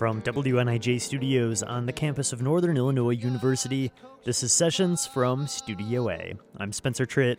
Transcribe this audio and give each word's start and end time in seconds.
From 0.00 0.22
WNIJ 0.22 0.98
Studios 0.98 1.62
on 1.62 1.84
the 1.84 1.92
campus 1.92 2.32
of 2.32 2.40
Northern 2.40 2.78
Illinois 2.78 3.10
University, 3.10 3.92
this 4.24 4.42
is 4.42 4.50
Sessions 4.50 5.06
from 5.06 5.46
Studio 5.46 6.08
A. 6.08 6.32
I'm 6.56 6.72
Spencer 6.72 7.04
Tritt. 7.04 7.36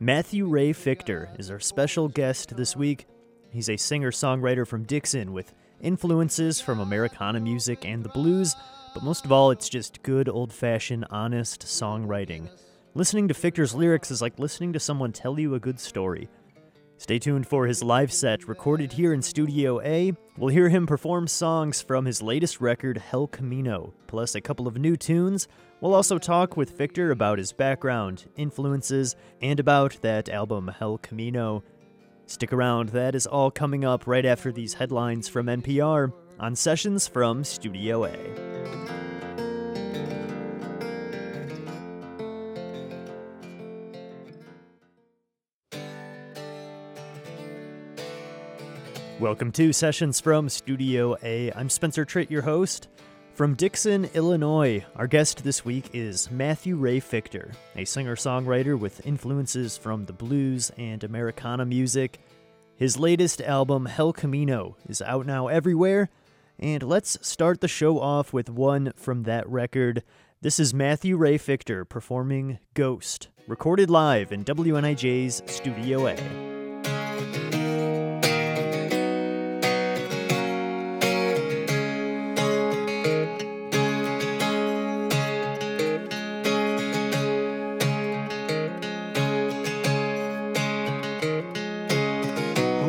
Mathew 0.00 0.46
Ray 0.46 0.74
Fichter 0.74 1.28
is 1.40 1.50
our 1.50 1.58
special 1.58 2.08
guest 2.08 2.58
this 2.58 2.76
week. 2.76 3.06
He's 3.48 3.70
a 3.70 3.78
singer 3.78 4.10
songwriter 4.10 4.66
from 4.66 4.82
Dixon 4.82 5.32
with 5.32 5.54
influences 5.80 6.60
from 6.60 6.78
Americana 6.78 7.40
music 7.40 7.86
and 7.86 8.04
the 8.04 8.10
blues, 8.10 8.54
but 8.92 9.02
most 9.02 9.24
of 9.24 9.32
all, 9.32 9.50
it's 9.50 9.70
just 9.70 10.02
good 10.02 10.28
old 10.28 10.52
fashioned, 10.52 11.06
honest 11.08 11.62
songwriting. 11.62 12.50
Listening 12.92 13.28
to 13.28 13.34
Fichter's 13.34 13.74
lyrics 13.74 14.10
is 14.10 14.20
like 14.20 14.38
listening 14.38 14.74
to 14.74 14.78
someone 14.78 15.12
tell 15.12 15.40
you 15.40 15.54
a 15.54 15.58
good 15.58 15.80
story. 15.80 16.28
Stay 17.04 17.18
tuned 17.18 17.46
for 17.46 17.66
his 17.66 17.82
live 17.82 18.10
set 18.10 18.48
recorded 18.48 18.90
here 18.90 19.12
in 19.12 19.20
Studio 19.20 19.78
A. 19.82 20.14
We'll 20.38 20.48
hear 20.48 20.70
him 20.70 20.86
perform 20.86 21.28
songs 21.28 21.82
from 21.82 22.06
his 22.06 22.22
latest 22.22 22.62
record, 22.62 22.96
Hell 22.96 23.26
Camino, 23.26 23.92
plus 24.06 24.34
a 24.34 24.40
couple 24.40 24.66
of 24.66 24.78
new 24.78 24.96
tunes. 24.96 25.46
We'll 25.82 25.92
also 25.92 26.16
talk 26.16 26.56
with 26.56 26.78
Fichter 26.78 27.12
about 27.12 27.36
his 27.36 27.52
background, 27.52 28.24
influences, 28.36 29.16
and 29.42 29.60
about 29.60 29.98
that 30.00 30.30
album, 30.30 30.68
Hell 30.78 30.96
Camino. 30.96 31.62
Stick 32.24 32.54
around, 32.54 32.88
that 32.88 33.14
is 33.14 33.26
all 33.26 33.50
coming 33.50 33.84
up 33.84 34.06
right 34.06 34.24
after 34.24 34.50
these 34.50 34.72
headlines 34.72 35.28
from 35.28 35.44
NPR 35.44 36.10
on 36.40 36.56
Sessions 36.56 37.06
from 37.06 37.44
Studio 37.44 38.06
A. 38.06 39.03
Welcome 49.24 49.52
to 49.52 49.72
Sessions 49.72 50.20
from 50.20 50.50
Studio 50.50 51.16
A. 51.22 51.50
I'm 51.52 51.70
Spencer 51.70 52.04
Tritt, 52.04 52.28
your 52.28 52.42
host. 52.42 52.88
From 53.32 53.54
Dixon, 53.54 54.04
Illinois, 54.12 54.84
our 54.96 55.06
guest 55.06 55.42
this 55.42 55.64
week 55.64 55.88
is 55.94 56.30
Mathew 56.30 56.76
Ray 56.76 57.00
Fichter, 57.00 57.54
a 57.74 57.86
singer 57.86 58.16
songwriter 58.16 58.78
with 58.78 59.06
influences 59.06 59.78
from 59.78 60.04
the 60.04 60.12
blues 60.12 60.70
and 60.76 61.02
Americana 61.02 61.64
music. 61.64 62.20
His 62.76 62.98
latest 62.98 63.40
album, 63.40 63.86
Hell 63.86 64.12
Camino, 64.12 64.76
is 64.90 65.00
out 65.00 65.24
now 65.24 65.48
everywhere, 65.48 66.10
and 66.58 66.82
let's 66.82 67.16
start 67.26 67.62
the 67.62 67.66
show 67.66 67.98
off 67.98 68.34
with 68.34 68.50
one 68.50 68.92
from 68.94 69.22
that 69.22 69.48
record. 69.48 70.02
This 70.42 70.60
is 70.60 70.74
Mathew 70.74 71.16
Ray 71.16 71.38
Fichter 71.38 71.88
performing 71.88 72.58
Ghost, 72.74 73.28
recorded 73.48 73.88
live 73.88 74.32
in 74.32 74.44
WNIJ's 74.44 75.42
Studio 75.46 76.08
A. 76.08 76.53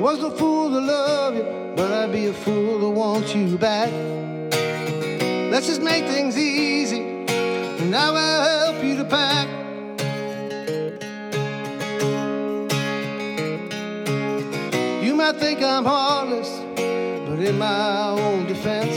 you 0.05 0.29
but 1.75 1.91
I'd 1.91 2.11
be 2.11 2.27
a 2.27 2.33
fool 2.33 2.79
to 2.79 2.89
won't 2.91 3.33
you 3.33 3.57
back. 3.57 3.91
Let's 5.51 5.65
just 5.65 5.81
make 5.81 6.05
things 6.05 6.37
easy, 6.37 7.01
and 7.01 7.95
I 7.95 8.11
will 8.11 8.43
help 8.53 8.83
you 8.83 8.97
to 8.97 9.05
pack. 9.05 9.47
You 15.03 15.15
might 15.15 15.37
think 15.37 15.63
I'm 15.63 15.85
heartless, 15.85 16.51
but 17.27 17.39
in 17.39 17.57
my 17.57 18.09
own 18.09 18.45
defense, 18.45 18.95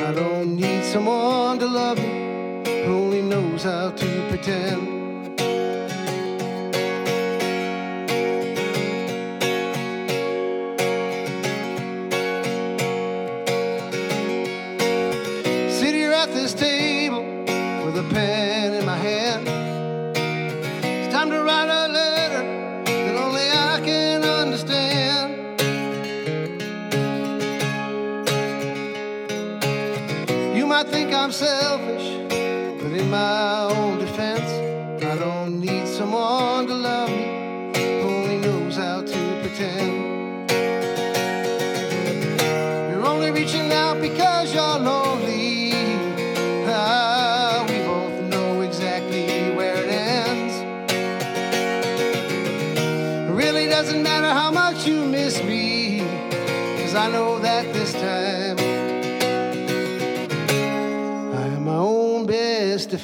I 0.00 0.12
don't 0.14 0.54
need 0.54 0.84
someone 0.84 1.58
to 1.58 1.66
love 1.66 1.98
me 1.98 2.84
who 2.84 2.94
only 2.94 3.22
knows 3.22 3.64
how 3.64 3.90
to 3.90 4.26
pretend. 4.28 4.93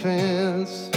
Defense. 0.00 0.88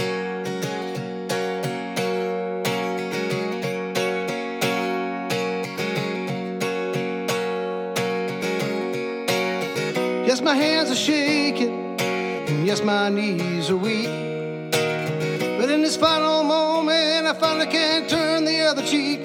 Yes, 10.26 10.40
my 10.40 10.54
hands 10.54 10.90
are 10.90 10.94
shaking, 10.94 12.00
and 12.00 12.66
yes, 12.66 12.82
my 12.82 13.10
knees 13.10 13.68
are 13.68 13.76
weak. 13.76 14.08
But 15.58 15.68
in 15.70 15.82
this 15.82 15.96
final 15.96 16.42
moment, 16.42 17.26
I 17.26 17.34
finally 17.38 17.66
can't 17.66 18.08
turn 18.08 18.46
the 18.46 18.60
other 18.62 18.82
cheek. 18.82 19.20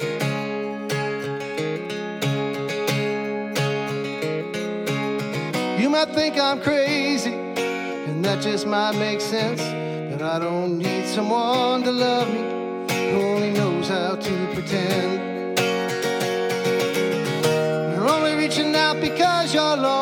You 5.82 5.90
might 5.90 6.10
think 6.10 6.38
I'm 6.38 6.60
crazy 6.60 7.39
that 8.30 8.44
just 8.44 8.68
might 8.68 8.96
make 9.00 9.20
sense. 9.20 9.60
But 10.12 10.22
I 10.22 10.38
don't 10.38 10.78
need 10.78 11.08
someone 11.08 11.82
to 11.82 11.92
love 11.92 12.28
me 12.32 12.42
who 13.12 13.22
only 13.34 13.50
knows 13.50 13.88
how 13.88 14.18
to 14.18 14.34
pretend. 14.54 15.58
You're 17.92 18.08
only 18.08 18.36
reaching 18.36 18.76
out 18.76 19.02
because 19.02 19.52
you're 19.52 19.76
lonely. 19.78 19.99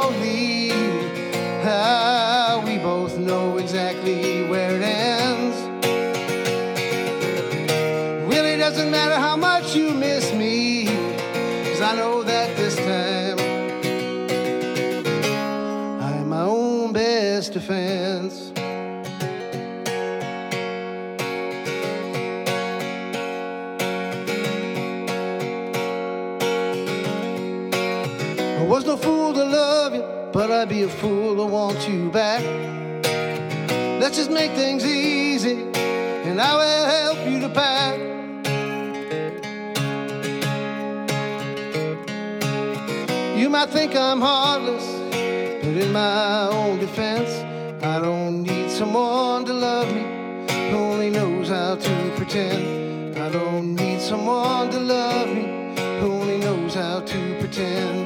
But 30.48 30.62
I'd 30.62 30.70
be 30.70 30.84
a 30.84 30.88
fool 30.88 31.36
to 31.36 31.46
want 31.46 31.90
you 31.90 32.10
back. 32.10 32.42
Let's 34.00 34.16
just 34.16 34.32
make 34.32 34.52
things 34.52 34.86
easy, 34.86 35.62
and 35.76 36.40
I 36.40 36.56
will 36.56 36.86
help 36.86 37.28
you 37.28 37.42
to 37.42 37.50
pack. 37.50 38.00
You 43.38 43.50
might 43.50 43.70
think 43.72 43.94
I'm 43.98 44.22
heartless, 44.22 44.86
but 45.12 45.76
in 45.84 45.92
my 45.92 46.48
own 46.48 46.80
defense, 46.80 47.30
I 47.84 48.00
don't 48.00 48.44
need 48.44 48.72
someone 48.72 49.44
to 49.46 49.54
love 49.54 49.94
me 49.94 50.04
who 50.70 50.78
only 50.78 51.10
knows 51.10 51.50
how 51.50 51.76
to 51.76 52.14
pretend. 52.16 53.18
I 53.18 53.30
don't 53.30 53.76
need 53.76 54.00
someone 54.00 54.70
to 54.72 54.80
love 54.80 55.28
me 55.28 55.76
who 56.00 56.14
only 56.14 56.38
knows 56.38 56.74
how 56.74 57.02
to 57.02 57.38
pretend. 57.42 57.97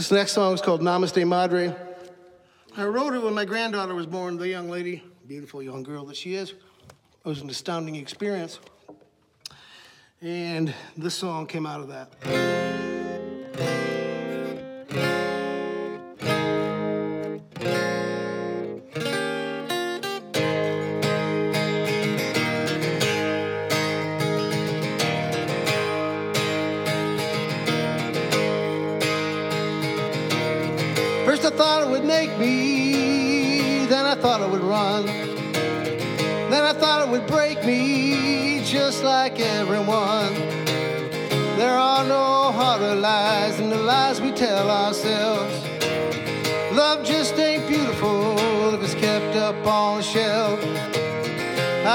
This 0.00 0.10
next 0.10 0.32
song 0.32 0.54
is 0.54 0.62
called 0.62 0.80
Namaste 0.80 1.28
Madre. 1.28 1.76
I 2.74 2.84
wrote 2.86 3.12
it 3.12 3.22
when 3.22 3.34
my 3.34 3.44
granddaughter 3.44 3.94
was 3.94 4.06
born, 4.06 4.38
the 4.38 4.48
young 4.48 4.70
lady 4.70 5.04
beautiful 5.28 5.62
young 5.62 5.82
girl 5.82 6.06
that 6.06 6.16
she 6.16 6.36
is. 6.36 6.52
It 6.52 6.56
was 7.22 7.42
an 7.42 7.50
astounding 7.50 7.96
experience. 7.96 8.60
And 10.22 10.72
this 10.96 11.14
song 11.14 11.46
came 11.46 11.66
out 11.66 11.82
of 11.82 11.88
that. 11.88 12.59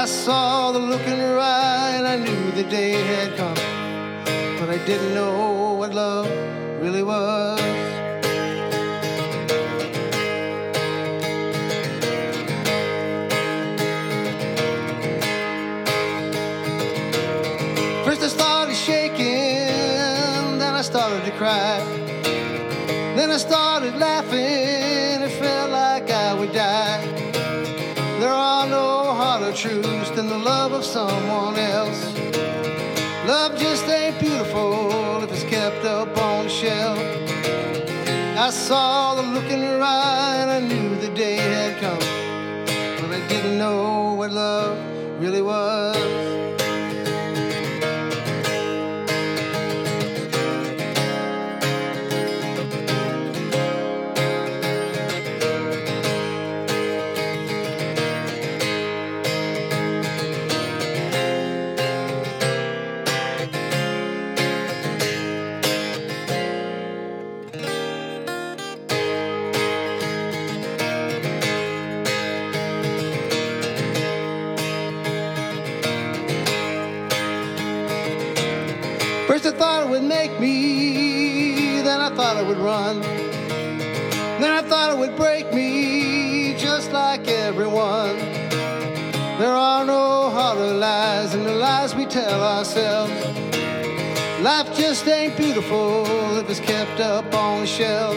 I 0.06 0.08
saw 0.08 0.70
the 0.70 0.78
look 0.78 1.00
in 1.00 1.18
her 1.18 1.36
eye 1.36 1.94
and 1.96 2.06
I 2.06 2.14
knew 2.14 2.52
the 2.52 2.62
day 2.62 2.92
had 2.92 3.36
come. 3.36 3.56
But 4.56 4.70
I 4.70 4.78
didn't 4.86 5.14
know 5.14 5.45
of 30.76 30.84
someone 30.84 31.56
else. 31.56 32.04
Love 33.26 33.58
just 33.58 33.88
ain't 33.88 34.18
beautiful 34.20 35.22
if 35.22 35.32
it's 35.32 35.44
kept 35.44 35.82
up 35.86 36.14
on 36.18 36.44
the 36.44 36.50
shelf. 36.50 36.98
I 38.38 38.50
saw 38.50 39.14
the 39.14 39.22
look 39.22 39.50
in 39.50 39.60
her 39.60 39.80
eye 39.80 40.36
and 40.42 40.50
I 40.50 40.60
knew 40.60 40.96
the 40.96 41.08
day 41.14 41.36
had 41.36 41.80
come. 41.80 41.98
But 43.00 43.10
I 43.18 43.26
didn't 43.26 43.56
know 43.56 44.12
what 44.18 44.32
love 44.32 44.76
really 45.18 45.40
was. 45.40 46.15
Lies 90.86 91.32
than 91.32 91.42
the 91.42 91.58
lies 91.66 91.90
we 92.00 92.04
tell 92.06 92.40
ourselves. 92.54 93.12
Life 94.48 94.68
just 94.82 95.04
ain't 95.08 95.36
beautiful 95.36 96.06
if 96.40 96.46
it's 96.52 96.64
kept 96.72 96.98
up 97.00 97.28
on 97.34 97.54
the 97.62 97.70
shelf. 97.78 98.16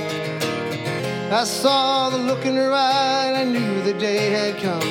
I 1.41 1.43
saw 1.45 2.09
the 2.15 2.21
look 2.29 2.43
in 2.49 2.55
her 2.63 2.71
eye 2.71 3.25
and 3.29 3.37
I 3.43 3.45
knew 3.53 3.71
the 3.91 3.97
day 4.07 4.21
had 4.37 4.53
come. 4.65 4.89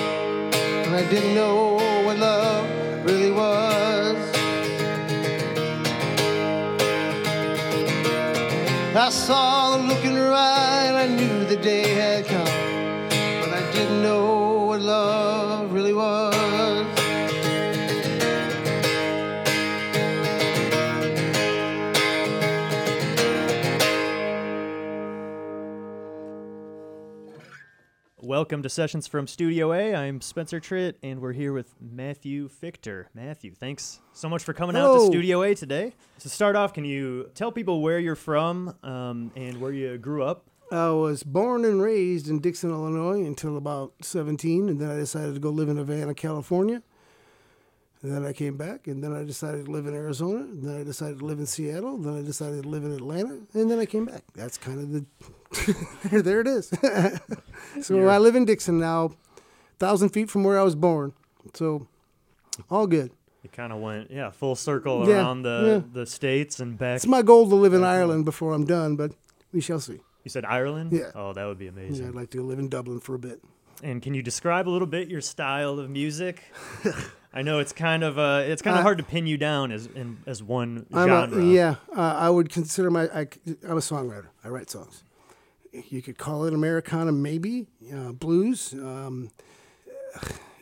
And 0.85 0.93
I 1.03 1.05
didn't 1.13 1.35
know 1.41 1.55
what 2.05 2.17
love 2.19 2.65
really 3.09 3.33
was. 3.43 4.19
I 9.07 9.11
saw 9.27 9.77
the 9.77 9.83
look 9.91 10.05
in 10.11 10.15
her 10.23 10.33
eye 10.33 10.85
and 10.89 10.97
I 11.05 11.07
knew 11.19 11.37
the 11.55 11.61
day 11.71 11.87
had 12.01 12.27
come. 12.33 12.48
Welcome 28.39 28.63
to 28.63 28.69
Sessions 28.69 29.09
from 29.09 29.27
Studio 29.27 29.73
A. 29.73 29.97
I'm 29.97 30.21
Spencer 30.21 30.61
Tritt, 30.61 30.95
and 31.03 31.21
we're 31.21 31.33
here 31.33 31.53
with 31.53 31.75
Mathew 31.81 32.49
Fichter. 32.49 33.07
Mathew, 33.13 33.53
thanks 33.53 33.99
so 34.13 34.29
much 34.29 34.45
for 34.45 34.53
coming 34.53 34.77
out 34.77 34.95
to 34.95 35.07
Studio 35.07 35.43
A 35.43 35.57
today. 35.57 35.93
To 36.21 36.29
start 36.29 36.55
off, 36.55 36.73
can 36.73 36.85
you 36.85 37.31
tell 37.35 37.51
people 37.51 37.83
where 37.83 37.99
you're 37.99 38.15
from 38.15 38.77
um, 38.85 39.33
and 39.35 39.61
where 39.61 39.73
you 39.73 39.99
grew 39.99 40.23
up? 40.23 40.45
I 40.71 40.91
was 40.91 41.25
born 41.25 41.65
and 41.65 41.83
raised 41.83 42.29
in 42.29 42.39
Dixon, 42.39 42.71
Illinois 42.71 43.27
until 43.27 43.57
about 43.57 43.95
17, 44.03 44.69
and 44.69 44.81
then 44.81 44.89
I 44.89 44.95
decided 44.95 45.35
to 45.35 45.41
go 45.41 45.51
live 45.51 45.69
in 45.69 45.77
Havana, 45.77 46.15
California. 46.15 46.85
And 48.03 48.13
then 48.13 48.25
I 48.25 48.33
came 48.33 48.57
back, 48.57 48.87
and 48.87 49.03
then 49.03 49.13
I 49.13 49.25
decided 49.25 49.65
to 49.65 49.71
live 49.73 49.87
in 49.87 49.95
Arizona, 49.95 50.41
and 50.41 50.63
then 50.63 50.81
I 50.81 50.85
decided 50.85 51.19
to 51.19 51.25
live 51.25 51.41
in 51.41 51.47
Seattle, 51.47 51.99
then 51.99 52.17
I 52.17 52.23
decided 52.23 52.63
to 52.63 52.69
live 52.69 52.85
in 52.85 52.93
Atlanta, 52.93 53.39
and 53.55 53.69
then 53.69 53.81
I 53.81 53.87
came 53.87 54.05
back. 54.05 54.23
That's 54.35 54.57
kind 54.57 54.79
of 54.79 54.93
the. 54.93 56.23
there 56.23 56.41
it 56.41 56.47
is. 56.47 56.69
so 57.85 58.09
I 58.09 58.19
live 58.19 58.37
in 58.37 58.45
Dixon 58.45 58.79
now, 58.79 59.11
thousand 59.81 60.11
feet 60.11 60.31
from 60.31 60.45
where 60.45 60.61
I 60.61 60.63
was 60.63 60.77
born. 60.77 61.13
So, 61.55 61.89
all 62.71 62.87
good. 62.87 63.11
It 63.43 63.53
kind 63.53 63.73
of 63.73 63.81
went, 63.81 64.11
yeah, 64.11 64.31
full 64.31 64.55
circle 64.55 65.09
Yeah, 65.09 65.17
around 65.17 65.43
the, 65.43 65.83
yeah. 65.85 65.93
the 65.93 66.07
states 66.07 66.61
and 66.61 66.77
back. 66.79 66.97
It's 66.97 67.07
my 67.07 67.23
goal 67.23 67.49
to 67.49 67.55
live 67.55 67.73
in 67.73 67.83
Ireland 67.83 68.25
before 68.25 68.53
I'm 68.53 68.65
done, 68.67 68.95
but 68.95 69.13
we 69.53 69.61
shall 69.61 69.81
see. 69.81 70.01
You 70.25 70.31
said 70.31 70.45
Ireland? 70.45 70.93
Yeah. 70.93 71.11
Oh, 71.15 71.33
that 71.33 71.47
would 71.47 71.59
be 71.59 71.69
amazing. 71.69 72.03
Yeah, 72.05 72.11
I'd 72.11 72.15
like 72.15 72.31
to 72.31 72.43
live 72.43 72.59
in 72.59 72.69
Dublin 72.69 73.01
for 73.01 73.15
a 73.15 73.19
bit. 73.19 73.43
And 73.83 74.03
can 74.03 74.13
you 74.13 74.23
describe 74.23 74.69
a 74.69 74.71
little 74.71 74.89
bit 74.89 75.09
your 75.09 75.21
style 75.21 75.79
of 75.79 75.89
music? 75.89 76.43
I 77.39 77.43
know 77.43 77.61
it's 77.61 77.73
kind 77.73 78.03
of 78.03 78.19
uh, 78.19 78.43
it's 78.45 78.63
kind 78.63 78.75
of 78.75 78.81
Uh, 78.81 78.83
hard 78.83 78.99
to 78.99 79.05
pin 79.05 79.27
you 79.29 79.37
down 79.39 79.71
as 79.71 79.87
in, 79.87 80.19
as 80.27 80.43
one 80.43 80.87
I'm 80.93 81.09
genre. 81.09 81.39
A, 81.39 81.45
yeah, 81.45 81.77
uh, 81.97 82.15
I 82.27 82.29
would 82.29 82.51
consider 82.51 82.91
my. 82.91 83.03
I, 83.09 83.21
am 83.65 83.77
a 83.79 83.87
songwriter. 83.93 84.27
I 84.43 84.49
write 84.49 84.71
songs. 84.71 85.05
You 85.89 86.03
could 86.03 86.19
call 86.19 86.45
it 86.47 86.53
Americana, 86.55 87.13
maybe 87.13 87.69
uh, 87.95 88.11
blues. 88.13 88.73
Um, 88.73 89.31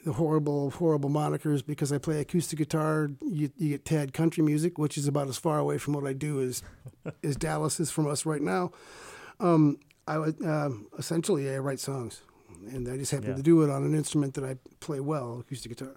the 0.04 0.12
horrible, 0.12 0.70
horrible 0.70 1.08
monikers 1.10 1.64
because 1.66 1.92
I 1.92 1.98
play 1.98 2.20
acoustic 2.20 2.58
guitar. 2.58 3.08
You, 3.22 3.50
you 3.56 3.70
get 3.70 3.84
Tad 3.86 4.12
country 4.12 4.42
music, 4.44 4.76
which 4.78 4.98
is 4.98 5.08
about 5.08 5.28
as 5.28 5.38
far 5.38 5.58
away 5.58 5.78
from 5.78 5.94
what 5.94 6.04
I 6.06 6.12
do 6.12 6.42
as 6.42 6.62
as 7.24 7.36
Dallas 7.36 7.80
is 7.80 7.90
from 7.90 8.06
us 8.06 8.26
right 8.26 8.42
now. 8.42 8.70
Um, 9.40 9.78
I 10.06 10.18
would 10.18 10.44
um, 10.44 10.88
essentially 10.98 11.48
I 11.54 11.58
write 11.58 11.80
songs, 11.80 12.20
and 12.70 12.86
I 12.86 12.98
just 12.98 13.12
happen 13.12 13.30
Yeah. 13.30 13.36
to 13.36 13.42
do 13.42 13.62
it 13.62 13.70
on 13.70 13.82
an 13.82 13.94
instrument 13.94 14.34
that 14.34 14.44
I 14.44 14.56
play 14.80 15.00
well, 15.00 15.38
acoustic 15.40 15.70
guitar. 15.70 15.94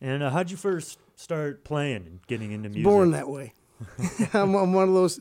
And 0.00 0.22
uh, 0.22 0.30
how'd 0.30 0.50
you 0.50 0.56
first 0.56 0.98
start 1.16 1.64
playing 1.64 2.06
and 2.06 2.20
getting 2.26 2.52
into 2.52 2.68
music? 2.68 2.84
born 2.84 3.10
that 3.12 3.28
way. 3.28 3.54
I'm, 4.34 4.54
I'm 4.54 4.72
one 4.72 4.88
of 4.88 4.94
those. 4.94 5.20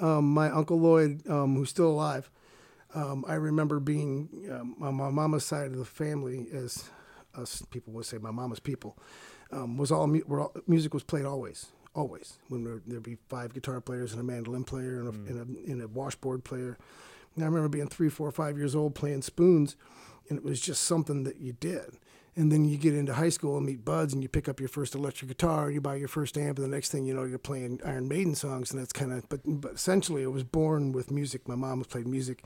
Um, 0.00 0.32
my 0.32 0.50
uncle 0.50 0.78
Lloyd, 0.78 1.28
um, 1.28 1.56
who's 1.56 1.70
still 1.70 1.88
alive, 1.88 2.30
um, 2.94 3.24
I 3.26 3.34
remember 3.34 3.80
being 3.80 4.28
um, 4.50 4.76
on 4.80 4.94
my 4.94 5.10
mama's 5.10 5.44
side 5.44 5.66
of 5.66 5.76
the 5.76 5.84
family, 5.84 6.46
as 6.52 6.88
us 7.34 7.62
people 7.70 7.92
would 7.94 8.06
say, 8.06 8.18
my 8.18 8.30
mama's 8.30 8.60
people, 8.60 8.96
um, 9.50 9.76
was 9.76 9.90
all, 9.90 10.06
mu- 10.06 10.22
were 10.26 10.40
all 10.40 10.52
music 10.66 10.94
was 10.94 11.02
played 11.02 11.24
always, 11.24 11.66
always. 11.94 12.38
When 12.48 12.64
there, 12.64 12.80
there'd 12.86 13.02
be 13.02 13.16
five 13.28 13.52
guitar 13.54 13.80
players 13.80 14.12
and 14.12 14.20
a 14.20 14.24
mandolin 14.24 14.64
player 14.64 15.00
and 15.00 15.08
a, 15.08 15.30
and 15.32 15.38
a, 15.38 15.70
and 15.72 15.82
a 15.82 15.88
washboard 15.88 16.44
player. 16.44 16.78
And 17.34 17.44
I 17.44 17.46
remember 17.48 17.68
being 17.68 17.88
three, 17.88 18.08
four, 18.08 18.30
five 18.30 18.56
years 18.56 18.74
old 18.74 18.94
playing 18.94 19.22
spoons, 19.22 19.76
and 20.28 20.38
it 20.38 20.44
was 20.44 20.60
just 20.60 20.84
something 20.84 21.24
that 21.24 21.38
you 21.40 21.54
did. 21.54 21.98
And 22.38 22.52
then 22.52 22.64
you 22.64 22.76
get 22.78 22.94
into 22.94 23.12
high 23.14 23.30
school 23.30 23.56
and 23.56 23.66
meet 23.66 23.84
buds, 23.84 24.12
and 24.14 24.22
you 24.22 24.28
pick 24.28 24.48
up 24.48 24.60
your 24.60 24.68
first 24.68 24.94
electric 24.94 25.28
guitar, 25.28 25.64
and 25.66 25.74
you 25.74 25.80
buy 25.80 25.96
your 25.96 26.06
first 26.08 26.38
amp, 26.38 26.58
and 26.58 26.64
the 26.64 26.70
next 26.76 26.90
thing 26.92 27.04
you 27.04 27.12
know, 27.12 27.24
you're 27.24 27.38
playing 27.38 27.80
Iron 27.84 28.06
Maiden 28.06 28.34
songs, 28.36 28.70
and 28.70 28.80
that's 28.80 28.92
kind 28.92 29.12
of. 29.12 29.28
But 29.28 29.40
but 29.44 29.72
essentially, 29.72 30.22
it 30.22 30.30
was 30.32 30.44
born 30.44 30.92
with 30.92 31.10
music. 31.10 31.48
My 31.48 31.56
mom 31.56 31.78
has 31.78 31.88
played 31.88 32.06
music 32.06 32.44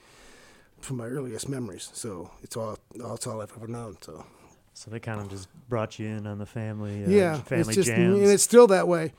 from 0.80 0.96
my 0.96 1.04
earliest 1.06 1.48
memories, 1.48 1.90
so 1.92 2.30
it's 2.42 2.56
all 2.56 2.78
that's 2.94 3.26
all 3.26 3.42
I've 3.42 3.52
ever 3.56 3.68
known. 3.68 3.96
So 4.00 4.24
So 4.74 4.90
they 4.90 4.98
kind 4.98 5.20
of 5.20 5.28
just 5.28 5.48
brought 5.68 5.98
you 5.98 6.06
in 6.08 6.26
on 6.26 6.38
the 6.38 6.46
family, 6.46 7.04
uh, 7.04 7.08
yeah, 7.10 7.40
family 7.42 7.60
it's 7.68 7.74
just 7.74 7.88
jams. 7.88 8.18
and 8.18 8.30
it's 8.30 8.42
still 8.42 8.66
that 8.68 8.88
way. 8.88 9.12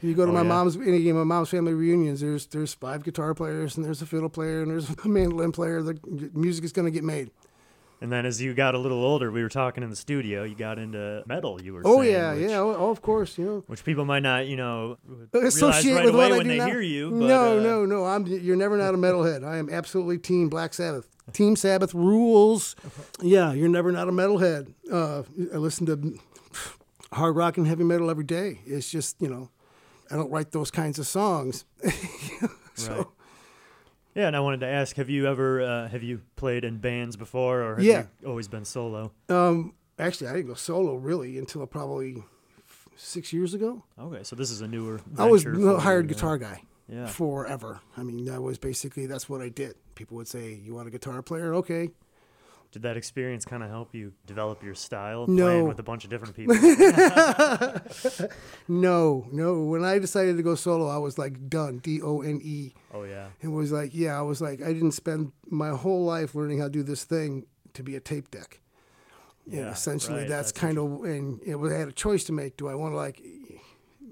You 0.00 0.14
go 0.14 0.24
to 0.24 0.30
Oh, 0.30 0.34
my 0.34 0.42
yeah? 0.42 0.48
mom's 0.48 0.76
any 0.76 1.08
of 1.10 1.16
my 1.16 1.24
mom's 1.24 1.50
family 1.50 1.74
reunions. 1.74 2.20
There's 2.20 2.46
there's 2.46 2.74
five 2.74 3.02
guitar 3.02 3.34
players 3.34 3.76
and 3.76 3.84
there's 3.84 4.02
a 4.02 4.06
fiddle 4.06 4.28
player 4.28 4.62
and 4.62 4.70
there's 4.70 4.88
a 4.88 4.96
mandolin 5.08 5.52
player. 5.52 5.82
The 5.82 5.98
music 6.32 6.64
is 6.64 6.72
going 6.72 6.86
to 6.86 6.92
get 6.92 7.04
made. 7.04 7.30
And 8.02 8.10
then 8.10 8.26
as 8.26 8.42
you 8.42 8.52
got 8.52 8.74
a 8.74 8.78
little 8.78 9.04
older, 9.04 9.30
we 9.30 9.42
were 9.42 9.48
talking 9.48 9.84
in 9.84 9.88
the 9.90 9.96
studio. 9.96 10.42
You 10.42 10.56
got 10.56 10.78
into 10.78 11.22
metal. 11.26 11.62
You 11.62 11.72
were 11.74 11.82
Oh 11.84 12.02
saying, 12.02 12.12
yeah, 12.12 12.34
which, 12.34 12.50
yeah. 12.50 12.58
Oh, 12.58 12.90
of 12.90 13.00
course, 13.00 13.38
you 13.38 13.44
know. 13.44 13.64
Which 13.68 13.84
people 13.84 14.04
might 14.04 14.24
not, 14.24 14.46
you 14.48 14.56
know, 14.56 14.98
Associate 15.32 15.94
right 15.94 16.04
with 16.06 16.14
away 16.14 16.24
what 16.24 16.32
I 16.32 16.36
when 16.38 16.46
do 16.46 16.52
they 16.52 16.58
now. 16.58 16.66
hear 16.66 16.80
you. 16.80 17.10
But, 17.10 17.16
no, 17.26 17.58
uh, 17.58 17.62
no, 17.62 17.86
no. 17.86 18.04
I'm 18.04 18.26
you're 18.26 18.56
never 18.56 18.76
not 18.76 18.92
a 18.92 18.98
metalhead. 18.98 19.44
I 19.46 19.56
am 19.58 19.70
absolutely 19.70 20.18
team 20.18 20.48
Black 20.48 20.74
Sabbath. 20.74 21.08
Team 21.32 21.54
Sabbath 21.54 21.94
rules. 21.94 22.74
Yeah, 23.20 23.52
you're 23.52 23.68
never 23.68 23.92
not 23.92 24.08
a 24.08 24.12
metalhead. 24.12 24.74
Uh, 24.90 25.22
I 25.54 25.56
listen 25.58 25.86
to 25.86 26.18
hard 27.12 27.36
rock 27.36 27.56
and 27.56 27.66
heavy 27.68 27.84
metal 27.84 28.10
every 28.10 28.24
day. 28.24 28.58
It's 28.66 28.90
just 28.90 29.16
you 29.22 29.28
know, 29.28 29.48
I 30.10 30.16
don't 30.16 30.30
write 30.30 30.50
those 30.50 30.70
kinds 30.72 30.98
of 30.98 31.06
songs. 31.06 31.64
so 32.74 32.96
Right. 32.96 33.06
Yeah, 34.14 34.26
and 34.26 34.36
I 34.36 34.40
wanted 34.40 34.60
to 34.60 34.66
ask: 34.66 34.96
Have 34.96 35.08
you 35.08 35.26
ever 35.26 35.62
uh, 35.62 35.88
have 35.88 36.02
you 36.02 36.20
played 36.36 36.64
in 36.64 36.78
bands 36.78 37.16
before, 37.16 37.62
or 37.62 37.76
have 37.76 37.84
Yeah. 37.84 38.04
you 38.22 38.28
always 38.28 38.48
been 38.48 38.64
solo? 38.64 39.12
um, 39.28 39.74
actually, 39.98 40.28
I 40.28 40.34
didn't 40.34 40.48
go 40.48 40.54
solo 40.54 40.94
really 40.96 41.38
until 41.38 41.66
probably 41.66 42.22
six 42.96 43.32
years 43.32 43.54
ago. 43.54 43.82
Okay, 43.98 44.22
so 44.22 44.36
this 44.36 44.50
is 44.50 44.60
a 44.60 44.68
newer. 44.68 45.00
I 45.16 45.26
was 45.26 45.44
a 45.46 45.78
hired 45.80 46.08
you, 46.08 46.14
guitar 46.14 46.38
guy. 46.38 46.62
Yeah. 46.88 47.06
Forever. 47.06 47.80
I 47.96 48.02
mean, 48.02 48.24
that 48.26 48.42
was 48.42 48.58
basically 48.58 49.06
that's 49.06 49.28
what 49.28 49.40
I 49.40 49.48
did. 49.48 49.76
People 49.94 50.16
would 50.18 50.28
say, 50.28 50.52
"You 50.62 50.74
want 50.74 50.88
a 50.88 50.90
guitar 50.90 51.22
player? 51.22 51.54
Okay." 51.54 51.90
Did 52.72 52.82
that 52.82 52.96
experience 52.96 53.44
kind 53.44 53.62
of 53.62 53.68
help 53.68 53.94
you 53.94 54.14
develop 54.26 54.62
your 54.62 54.74
style, 54.74 55.26
No. 55.28 55.44
playing 55.44 55.68
with 55.68 55.78
a 55.78 55.82
bunch 55.82 56.04
of 56.04 56.10
different 56.10 56.34
people? 56.34 56.54
No, 58.68 59.26
no. 59.32 59.62
When 59.64 59.84
I 59.84 59.98
decided 59.98 60.36
to 60.36 60.42
go 60.42 60.54
solo, 60.54 60.88
I 60.88 60.98
was 60.98 61.18
like 61.18 61.48
done. 61.48 61.78
D 61.78 62.00
O 62.02 62.22
N 62.22 62.40
E. 62.42 62.72
oh 62.94 63.04
yeah, 63.04 63.28
It 63.40 63.48
was 63.48 63.72
like, 63.72 63.90
yeah, 63.94 64.18
I 64.18 64.22
was 64.22 64.40
like, 64.40 64.62
I 64.62 64.72
didn't 64.72 64.92
spend 64.92 65.32
my 65.50 65.70
whole 65.70 66.04
life 66.04 66.34
learning 66.34 66.58
how 66.58 66.64
to 66.64 66.70
do 66.70 66.82
this 66.82 67.04
thing 67.04 67.46
to 67.74 67.82
be 67.82 67.96
a 67.96 68.00
tape 68.00 68.30
deck. 68.30 68.60
And 69.46 69.54
Yeah, 69.60 69.70
essentially, 69.72 70.20
right, 70.20 70.28
that's, 70.28 70.52
that's 70.52 70.60
kind 70.60 70.78
of, 70.78 71.04
and 71.04 71.40
it 71.44 71.56
was, 71.56 71.72
I 71.72 71.78
had 71.78 71.88
a 71.88 71.92
choice 71.92 72.24
to 72.24 72.32
make. 72.32 72.56
Do 72.56 72.68
I 72.68 72.74
want 72.74 72.92
to 72.92 72.96
like 72.96 73.20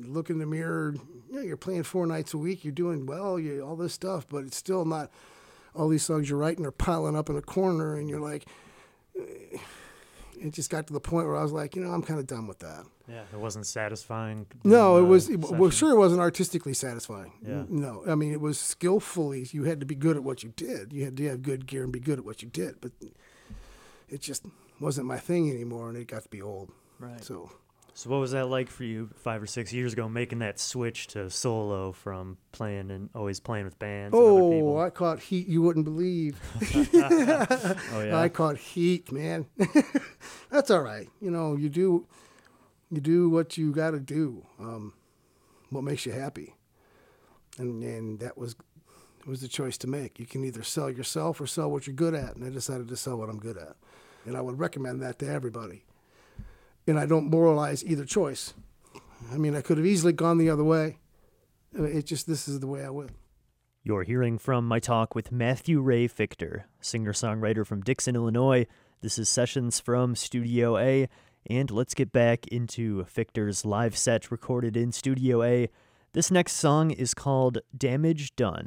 look 0.00 0.28
in 0.30 0.38
the 0.38 0.46
mirror? 0.46 0.94
You 1.30 1.36
know, 1.36 1.42
you're 1.42 1.56
playing 1.56 1.84
four 1.84 2.06
nights 2.06 2.34
a 2.34 2.38
week. 2.38 2.64
You're 2.64 2.72
doing 2.72 3.06
well. 3.06 3.38
You 3.38 3.62
all 3.62 3.76
this 3.76 3.94
stuff, 3.94 4.26
but 4.28 4.44
it's 4.44 4.56
still 4.56 4.84
not. 4.84 5.10
All 5.74 5.88
these 5.88 6.02
songs 6.02 6.28
you're 6.28 6.38
writing 6.38 6.66
are 6.66 6.70
piling 6.72 7.16
up 7.16 7.28
in 7.30 7.36
a 7.36 7.42
corner, 7.42 7.96
and 7.96 8.08
you're 8.08 8.20
like, 8.20 8.46
eh, 9.18 9.58
it 10.40 10.52
just 10.52 10.70
got 10.70 10.86
to 10.86 10.92
the 10.92 11.00
point 11.00 11.26
where 11.26 11.36
I 11.36 11.42
was 11.42 11.52
like, 11.52 11.76
you 11.76 11.82
know, 11.82 11.90
I'm 11.90 12.02
kind 12.02 12.18
of 12.18 12.26
done 12.26 12.46
with 12.46 12.60
that. 12.60 12.84
yeah. 13.06 13.22
It 13.32 13.38
wasn't 13.38 13.66
satisfying. 13.66 14.46
No, 14.64 14.96
it 14.98 15.02
was. 15.06 15.28
It, 15.28 15.36
well, 15.38 15.70
sure, 15.70 15.92
it 15.92 15.98
wasn't 15.98 16.20
artistically 16.20 16.72
satisfying. 16.74 17.32
Yeah. 17.46 17.64
No, 17.68 18.02
I 18.08 18.14
mean, 18.14 18.32
it 18.32 18.40
was 18.40 18.58
skillfully. 18.58 19.46
You 19.52 19.64
had 19.64 19.80
to 19.80 19.86
be 19.86 19.94
good 19.94 20.16
at 20.16 20.24
what 20.24 20.42
you 20.42 20.52
did. 20.56 20.92
You 20.92 21.04
had 21.04 21.16
to 21.18 21.28
have 21.28 21.42
good 21.42 21.66
gear 21.66 21.82
and 21.84 21.92
be 21.92 22.00
good 22.00 22.18
at 22.18 22.24
what 22.24 22.42
you 22.42 22.48
did. 22.48 22.80
But 22.80 22.92
it 24.08 24.20
just 24.22 24.46
wasn't 24.80 25.06
my 25.06 25.18
thing 25.18 25.50
anymore, 25.50 25.88
and 25.90 25.98
it 25.98 26.06
got 26.08 26.22
to 26.22 26.28
be 26.30 26.40
old. 26.40 26.70
Right. 26.98 27.22
So 27.22 27.50
So 28.00 28.08
what 28.08 28.20
was 28.20 28.30
that 28.30 28.46
like 28.46 28.70
for 28.70 28.84
you 28.84 29.10
five 29.14 29.42
or 29.42 29.46
six 29.46 29.74
years 29.74 29.92
ago, 29.92 30.08
making 30.08 30.38
that 30.38 30.58
switch 30.58 31.08
to 31.08 31.28
solo 31.28 31.92
from 31.92 32.38
playing 32.50 32.90
and 32.90 33.10
always 33.14 33.40
playing 33.40 33.66
with 33.66 33.78
bands? 33.78 34.14
Oh? 34.16 34.78
I 34.78 34.88
caught 34.88 35.20
heat 35.20 35.46
you 35.46 35.60
wouldn't 35.60 35.84
believe. 35.84 36.40
oh 36.94 38.02
yeah. 38.02 38.18
I 38.18 38.30
caught 38.30 38.56
heat, 38.56 39.12
man. 39.12 39.44
That's 40.50 40.70
all 40.70 40.80
right. 40.80 41.10
You 41.20 41.30
know, 41.30 41.56
you 41.56 41.68
do 41.68 42.06
you 42.90 43.02
do 43.02 43.28
what 43.28 43.58
you 43.58 43.70
got 43.70 43.90
to 43.90 44.00
do. 44.00 44.46
Um, 44.58 44.94
what 45.68 45.84
makes 45.84 46.06
you 46.06 46.12
happy, 46.12 46.54
and 47.58 47.82
and 47.82 48.18
that 48.20 48.38
was 48.38 48.56
was 49.26 49.42
the 49.42 49.48
choice 49.48 49.76
to 49.76 49.86
make. 49.86 50.18
You 50.18 50.24
can 50.24 50.42
either 50.42 50.62
sell 50.62 50.88
yourself 50.88 51.38
or 51.38 51.46
sell 51.46 51.70
what 51.70 51.86
you're 51.86 51.92
good 51.92 52.14
at, 52.14 52.34
and 52.34 52.46
I 52.46 52.48
decided 52.48 52.88
to 52.88 52.96
sell 52.96 53.18
what 53.18 53.28
I'm 53.28 53.40
good 53.40 53.58
at, 53.58 53.76
and 54.24 54.38
I 54.38 54.40
would 54.40 54.58
recommend 54.58 55.02
that 55.02 55.18
to 55.18 55.28
everybody. 55.28 55.84
And 56.90 56.98
I 56.98 57.06
don't 57.06 57.30
moralize 57.30 57.84
either 57.84 58.04
choice. 58.04 58.52
I 59.32 59.36
mean, 59.36 59.54
I 59.54 59.60
could 59.60 59.76
have 59.76 59.86
easily 59.86 60.12
gone 60.12 60.38
the 60.38 60.50
other 60.50 60.64
way. 60.64 60.98
It 61.72 62.04
just 62.04 62.26
this 62.26 62.48
is 62.48 62.58
the 62.58 62.66
way 62.66 62.84
I 62.84 62.90
went. 62.90 63.12
You're 63.84 64.02
hearing 64.02 64.38
from 64.38 64.66
my 64.66 64.80
talk 64.80 65.14
with 65.14 65.30
Mathew 65.30 65.80
Ray 65.80 66.08
Fichter, 66.08 66.64
singer 66.80 67.12
songwriter 67.12 67.64
from 67.64 67.82
Dixon, 67.82 68.16
Illinois. 68.16 68.66
This 69.02 69.20
is 69.20 69.28
Sessions 69.28 69.78
from 69.78 70.16
Studio 70.16 70.78
A, 70.78 71.08
and 71.48 71.70
let's 71.70 71.94
get 71.94 72.10
back 72.10 72.48
into 72.48 73.04
Fichter's 73.04 73.64
live 73.64 73.96
set 73.96 74.32
recorded 74.32 74.76
in 74.76 74.90
Studio 74.90 75.44
A. 75.44 75.68
This 76.12 76.32
next 76.32 76.54
song 76.54 76.90
is 76.90 77.14
called 77.14 77.58
Damage 77.78 78.34
Done. 78.34 78.66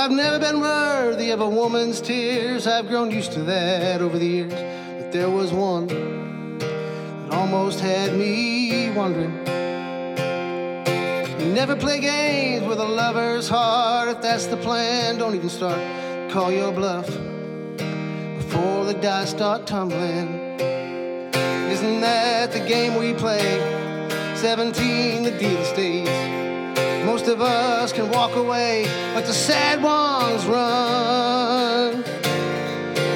I've 0.00 0.10
never 0.10 0.38
been 0.38 0.60
worthy 0.60 1.28
of 1.28 1.42
a 1.42 1.48
woman's 1.48 2.00
tears. 2.00 2.66
I've 2.66 2.88
grown 2.88 3.10
used 3.10 3.32
to 3.32 3.42
that 3.42 4.00
over 4.00 4.18
the 4.18 4.26
years. 4.26 4.54
But 4.54 5.12
there 5.12 5.28
was 5.28 5.52
one 5.52 5.88
that 5.88 7.32
almost 7.32 7.80
had 7.80 8.16
me 8.16 8.90
wondering. 8.92 9.46
You 11.38 11.52
Never 11.52 11.76
play 11.76 12.00
games 12.00 12.66
with 12.66 12.78
a 12.78 12.88
lover's 12.88 13.46
heart. 13.46 14.08
If 14.08 14.22
that's 14.22 14.46
the 14.46 14.56
plan, 14.56 15.18
don't 15.18 15.34
even 15.34 15.50
start. 15.50 15.78
Call 16.30 16.50
your 16.50 16.72
bluff 16.72 17.06
before 17.06 18.86
the 18.86 18.96
dice 19.02 19.28
start 19.28 19.66
tumbling. 19.66 20.58
Isn't 21.74 22.00
that 22.00 22.52
the 22.52 22.60
game 22.60 22.98
we 22.98 23.12
play? 23.12 23.58
17, 24.34 25.24
the 25.24 25.32
deal 25.32 25.62
stays. 25.66 26.29
Of 27.30 27.42
us 27.42 27.92
can 27.92 28.10
walk 28.10 28.34
away, 28.34 28.86
but 29.14 29.24
the 29.24 29.32
sad 29.32 29.80
ones 29.80 30.44
run. 30.46 32.02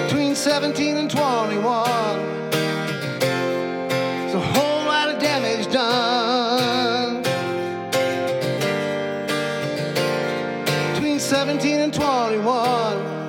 Between 0.06 0.37
17 0.37 0.97
and 0.97 1.11
21, 1.11 2.50
there's 3.18 4.35
a 4.35 4.40
whole 4.40 4.85
lot 4.87 5.09
of 5.09 5.18
damage 5.21 5.66
done. 5.73 7.23
Between 10.94 11.18
17 11.18 11.80
and 11.80 11.92
21, 11.92 13.28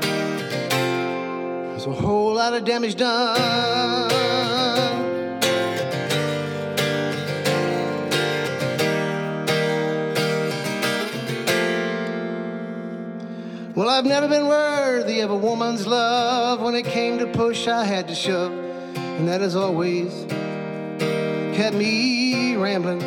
there's 1.72 1.88
a 1.88 1.94
whole 1.94 2.36
lot 2.36 2.54
of 2.54 2.64
damage 2.64 2.94
done. 2.96 4.25
I've 13.96 14.06
never 14.06 14.28
been 14.28 14.50
worthy 14.50 15.22
of 15.22 15.32
a 15.32 15.38
woman's 15.38 15.88
love. 15.88 16.60
When 16.60 16.76
it 16.76 16.84
came 16.84 17.18
to 17.20 17.28
push, 17.28 17.66
I 17.66 17.86
had 17.86 18.10
to 18.10 18.14
shove. 18.14 18.52
And 18.52 19.26
that 19.30 19.40
has 19.40 19.56
always 19.56 20.26
kept 21.56 21.78
me 21.78 22.58
rambling. 22.58 23.00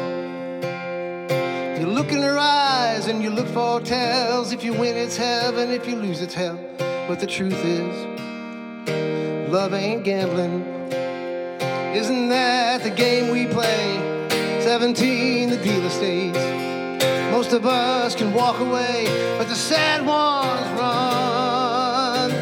You 1.78 1.88
look 1.88 2.10
in 2.10 2.22
her 2.22 2.38
eyes 2.38 3.06
and 3.06 3.22
you 3.22 3.28
look 3.28 3.48
for 3.48 3.82
tells. 3.82 4.52
If 4.52 4.64
you 4.64 4.72
win, 4.72 4.96
it's 4.96 5.18
heaven. 5.18 5.70
If 5.70 5.86
you 5.86 5.96
lose, 5.96 6.22
it's 6.22 6.32
hell. 6.32 6.58
But 6.78 7.20
the 7.20 7.26
truth 7.26 7.62
is, 7.62 9.52
love 9.52 9.74
ain't 9.74 10.04
gambling. 10.04 10.62
Isn't 11.94 12.30
that 12.30 12.82
the 12.82 12.90
game 12.90 13.30
we 13.30 13.46
play? 13.46 14.30
17, 14.62 15.50
the 15.50 15.58
dealer 15.58 15.90
stays. 15.90 16.57
Most 17.38 17.52
of 17.52 17.66
us 17.66 18.16
can 18.16 18.34
walk 18.34 18.58
away, 18.58 19.04
but 19.38 19.46
the 19.46 19.54
sad 19.54 20.04
ones 20.04 20.68
run. 20.76 22.32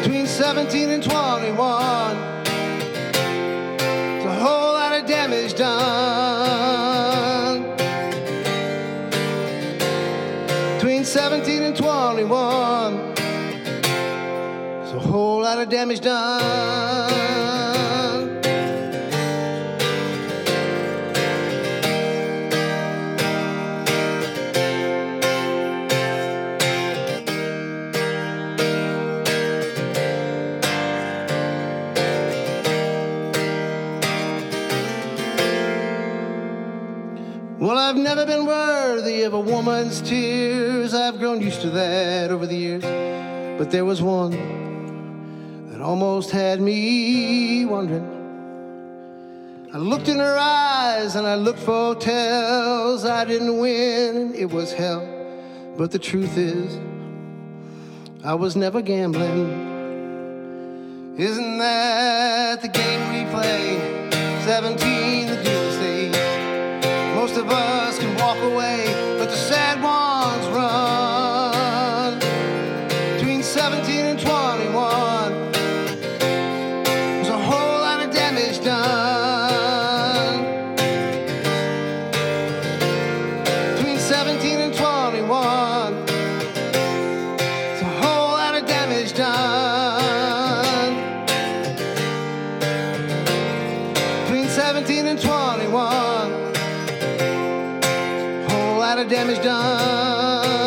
Between 0.00 0.24
17 0.24 0.90
and 0.90 1.02
21, 1.02 2.44
there's 2.44 4.24
a 4.24 4.34
whole 4.34 4.74
lot 4.74 4.92
of 4.96 5.04
damage 5.04 5.54
done. 5.54 5.74
Between 10.76 11.04
17 11.04 11.64
and 11.64 11.76
21, 11.76 13.14
there's 13.16 14.92
a 14.92 15.00
whole 15.00 15.40
lot 15.42 15.58
of 15.58 15.68
damage 15.68 15.98
done. 16.02 17.07
Never 38.14 38.24
been 38.24 38.46
worthy 38.46 39.24
of 39.24 39.34
a 39.34 39.40
woman's 39.40 40.00
tears. 40.00 40.94
I've 40.94 41.18
grown 41.18 41.42
used 41.42 41.60
to 41.60 41.68
that 41.70 42.30
over 42.30 42.46
the 42.46 42.56
years. 42.56 42.82
But 43.58 43.70
there 43.70 43.84
was 43.84 44.00
one 44.00 44.30
that 45.68 45.82
almost 45.82 46.30
had 46.30 46.58
me 46.58 47.66
wondering. 47.66 48.08
I 49.74 49.76
looked 49.76 50.08
in 50.08 50.20
her 50.20 50.38
eyes 50.38 51.16
and 51.16 51.26
I 51.26 51.34
looked 51.34 51.58
for 51.58 51.94
tells. 51.96 53.04
I 53.04 53.26
didn't 53.26 53.58
win, 53.58 54.34
it 54.34 54.50
was 54.50 54.72
hell. 54.72 55.06
But 55.76 55.90
the 55.90 55.98
truth 55.98 56.38
is, 56.38 56.80
I 58.24 58.32
was 58.32 58.56
never 58.56 58.80
gambling. 58.80 59.50
Isn't 61.18 61.58
that 61.58 62.62
the 62.62 62.68
game 62.68 63.02
we 63.12 63.30
play? 63.30 63.76
17, 64.46 65.26
the 65.26 65.42
deal 65.42 65.72
stage. 65.72 66.27
Of 67.38 67.50
us 67.50 67.98
can 68.00 68.16
walk 68.16 68.38
away, 68.38 68.84
but 69.16 69.30
the 69.30 69.36
sad 69.36 69.80
ones 69.80 70.44
run. 70.48 72.18
Between 73.14 73.44
17 73.44 74.06
and 74.06 74.18
21, 74.18 75.52
there's 75.52 77.28
a 77.28 77.38
whole 77.38 77.78
lot 77.78 78.02
of 78.04 78.12
damage 78.12 78.60
done. 78.64 80.44
Between 83.76 83.98
17 83.98 84.58
and 84.58 84.74
21, 84.74 86.06
there's 87.36 87.82
a 87.82 87.92
whole 88.02 88.32
lot 88.32 88.56
of 88.56 88.66
damage 88.66 89.12
done. 89.12 90.94
Between 94.24 94.48
17 94.48 95.06
and 95.06 95.20
21 95.20 96.48
whole 96.48 96.57
lot 98.88 98.98
of 99.00 99.08
damage 99.10 99.42
done. 99.44 100.64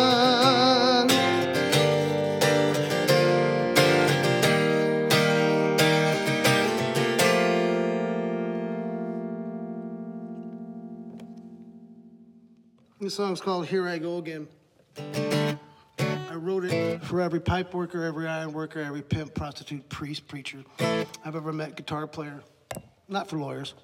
This 13.00 13.16
song's 13.16 13.40
called 13.40 13.66
Here 13.66 13.88
I 13.88 13.98
Go 13.98 14.18
Again. 14.18 14.46
I 14.96 16.34
wrote 16.34 16.64
it 16.64 17.02
for 17.02 17.20
every 17.20 17.40
pipe 17.40 17.74
worker, 17.74 18.04
every 18.04 18.28
iron 18.28 18.52
worker, 18.52 18.78
every 18.78 19.02
pimp, 19.02 19.34
prostitute, 19.34 19.88
priest, 19.88 20.28
preacher 20.28 20.62
I've 20.78 21.34
ever 21.34 21.52
met, 21.52 21.74
guitar 21.74 22.06
player. 22.06 22.44
Not 23.08 23.28
for 23.28 23.38
lawyers. 23.38 23.74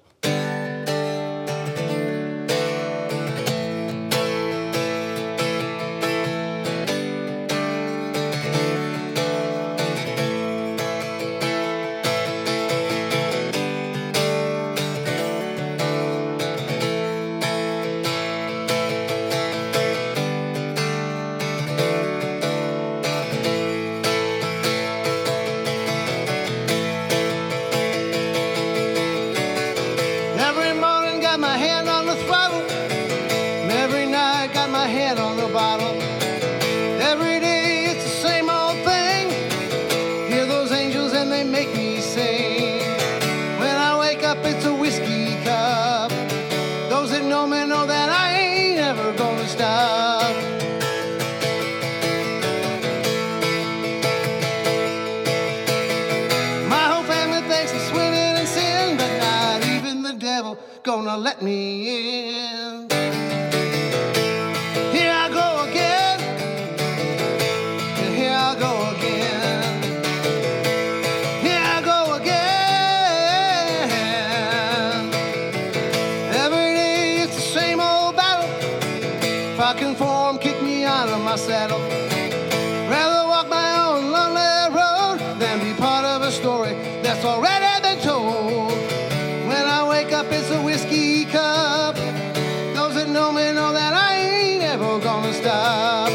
Stop. 95.41 96.11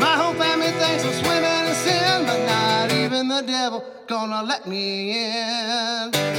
My 0.00 0.14
whole 0.20 0.34
family 0.34 0.72
thinks 0.80 1.04
I'm 1.04 1.12
swimming 1.22 1.64
in 1.70 1.74
sin, 1.74 2.26
but 2.26 2.40
not 2.46 2.92
even 2.92 3.28
the 3.28 3.42
devil 3.42 3.84
gonna 4.06 4.42
let 4.42 4.66
me 4.66 4.84
in. 5.24 6.33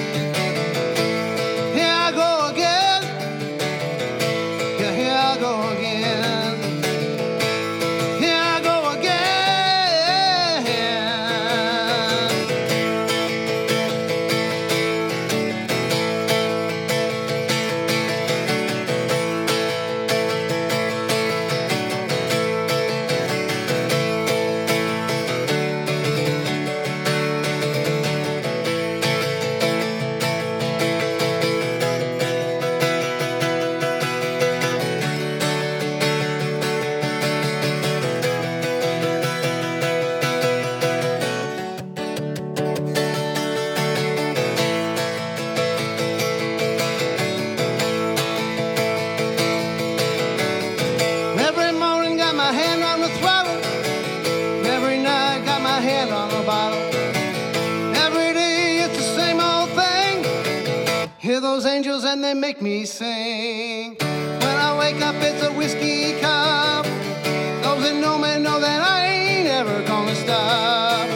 Those 61.56 61.66
angels 61.68 62.04
and 62.04 62.22
they 62.22 62.34
make 62.34 62.62
me 62.62 62.84
sing. 62.84 63.96
When 63.96 64.58
I 64.68 64.76
wake 64.78 65.02
up, 65.02 65.16
it's 65.20 65.42
a 65.42 65.54
whiskey 65.54 66.20
cup. 66.20 66.84
Those 67.64 67.82
that 67.84 67.96
know 67.96 68.18
me 68.18 68.38
know 68.40 68.60
that 68.60 68.82
I 68.82 69.06
ain't 69.06 69.48
ever 69.48 69.82
gonna 69.88 70.16
stop. 70.16 71.08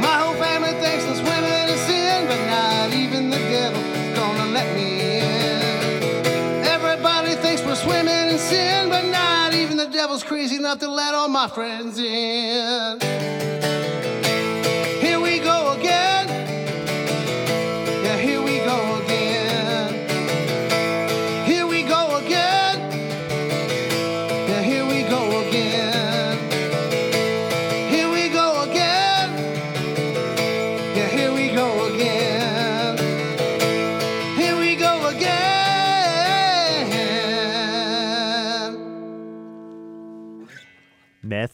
My 0.00 0.16
whole 0.22 0.36
family 0.36 0.72
thinks 0.80 1.04
I'm 1.04 1.16
swimming 1.22 1.68
in 1.72 1.78
sin, 1.88 2.26
but 2.26 2.40
not 2.56 2.94
even 2.94 3.28
the 3.28 3.42
devil 3.52 3.82
gonna 4.16 4.46
let 4.52 4.74
me 4.74 4.88
in. 5.18 6.64
Everybody 6.64 7.34
thinks 7.44 7.60
we're 7.62 7.74
swimming 7.74 8.30
in 8.32 8.38
sin, 8.38 8.88
but 8.88 9.04
not 9.04 9.52
even 9.52 9.76
the 9.76 9.88
devil's 9.88 10.24
crazy 10.24 10.56
enough 10.56 10.78
to 10.78 10.88
let 10.88 11.14
all 11.14 11.28
my 11.28 11.46
friends 11.46 11.98
in. 11.98 13.04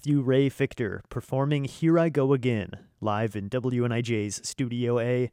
Mathew 0.01 0.23
Ray 0.23 0.49
Fichter 0.49 1.03
performing 1.11 1.65
Here 1.65 1.99
I 1.99 2.09
Go 2.09 2.33
Again, 2.33 2.71
live 3.03 3.37
in 3.37 3.51
WNIJ's 3.51 4.41
Studio 4.49 4.99
A. 4.99 5.31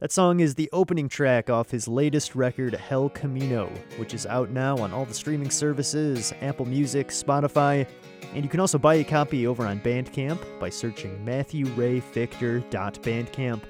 That 0.00 0.12
song 0.12 0.40
is 0.40 0.54
the 0.54 0.70
opening 0.72 1.10
track 1.10 1.50
off 1.50 1.72
his 1.72 1.86
latest 1.86 2.34
record, 2.34 2.72
Hell 2.72 3.10
Camino, 3.10 3.70
which 3.98 4.14
is 4.14 4.24
out 4.24 4.48
now 4.48 4.78
on 4.78 4.94
all 4.94 5.04
the 5.04 5.12
streaming 5.12 5.50
services 5.50 6.32
Apple 6.40 6.64
Music, 6.64 7.08
Spotify, 7.08 7.86
and 8.32 8.42
you 8.42 8.48
can 8.48 8.60
also 8.60 8.78
buy 8.78 8.94
a 8.94 9.04
copy 9.04 9.46
over 9.46 9.66
on 9.66 9.78
Bandcamp 9.80 10.42
by 10.58 10.70
searching 10.70 11.22
MathewRayFichter.bandcamp. 11.26 13.62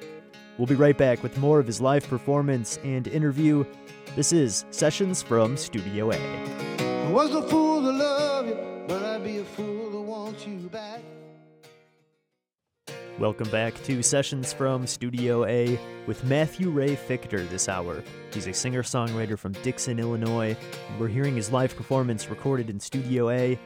We'll 0.56 0.68
be 0.68 0.76
right 0.76 0.96
back 0.96 1.20
with 1.24 1.36
more 1.38 1.58
of 1.58 1.66
his 1.66 1.80
live 1.80 2.06
performance 2.06 2.78
and 2.84 3.08
interview. 3.08 3.64
This 4.18 4.32
is 4.32 4.64
Sessions 4.72 5.22
from 5.22 5.56
Studio 5.56 6.10
A. 6.10 6.16
I 6.16 7.08
was 7.08 7.32
a 7.36 7.40
fool 7.40 7.80
to 7.82 7.92
love 7.92 8.48
you, 8.48 8.58
but 8.88 9.00
I'd 9.00 9.22
be 9.22 9.38
a 9.38 9.44
fool 9.44 9.92
to 9.92 10.00
want 10.00 10.44
you 10.44 10.68
back. 10.70 11.02
Welcome 13.20 13.48
back 13.50 13.80
to 13.84 14.02
Sessions 14.02 14.52
from 14.52 14.88
Studio 14.88 15.44
A 15.44 15.78
with 16.08 16.24
Mathew 16.24 16.68
Ray 16.70 16.96
Fichter 16.96 17.48
this 17.48 17.68
hour. 17.68 18.02
He's 18.32 18.48
a 18.48 18.52
singer 18.52 18.82
songwriter 18.82 19.38
from 19.38 19.52
Dixon, 19.52 20.00
Illinois, 20.00 20.56
and 20.88 20.98
we're 20.98 21.06
hearing 21.06 21.36
his 21.36 21.52
live 21.52 21.76
performance 21.76 22.28
recorded 22.28 22.70
in 22.70 22.80
Studio 22.80 23.30
A. 23.30 23.56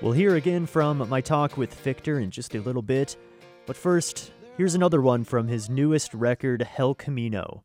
We'll 0.00 0.12
hear 0.12 0.36
again 0.36 0.66
from 0.66 1.08
my 1.08 1.20
talk 1.20 1.56
with 1.56 1.74
Fichter 1.74 2.22
in 2.22 2.30
just 2.30 2.54
a 2.54 2.60
little 2.60 2.80
bit, 2.80 3.16
but 3.66 3.76
first, 3.76 4.30
here's 4.56 4.76
another 4.76 5.02
one 5.02 5.24
from 5.24 5.48
his 5.48 5.68
newest 5.68 6.14
record, 6.14 6.62
Hell 6.62 6.94
Camino. 6.94 7.64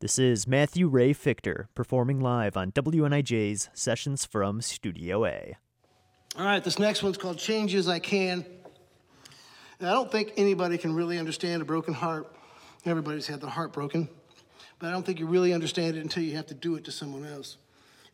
This 0.00 0.18
is 0.18 0.46
Mathew 0.46 0.88
Ray 0.88 1.14
Fichter 1.14 1.68
performing 1.74 2.20
live 2.20 2.54
on 2.54 2.70
WNIJ's 2.70 3.70
Sessions 3.72 4.26
from 4.26 4.60
Studio 4.60 5.24
A. 5.24 5.56
All 6.38 6.44
right, 6.44 6.62
this 6.62 6.78
next 6.78 7.02
one's 7.02 7.16
called 7.16 7.38
Changes 7.38 7.88
I 7.88 7.98
Can. 7.98 8.44
And 9.80 9.88
I 9.88 9.94
don't 9.94 10.12
think 10.12 10.34
anybody 10.36 10.76
can 10.76 10.94
really 10.94 11.18
understand 11.18 11.62
a 11.62 11.64
broken 11.64 11.94
heart. 11.94 12.30
Everybody's 12.84 13.26
had 13.26 13.40
their 13.40 13.48
heart 13.48 13.72
broken. 13.72 14.06
But 14.78 14.88
I 14.88 14.90
don't 14.90 15.06
think 15.06 15.18
you 15.18 15.26
really 15.26 15.54
understand 15.54 15.96
it 15.96 16.00
until 16.00 16.24
you 16.24 16.36
have 16.36 16.46
to 16.48 16.54
do 16.54 16.74
it 16.74 16.84
to 16.84 16.92
someone 16.92 17.24
else. 17.24 17.56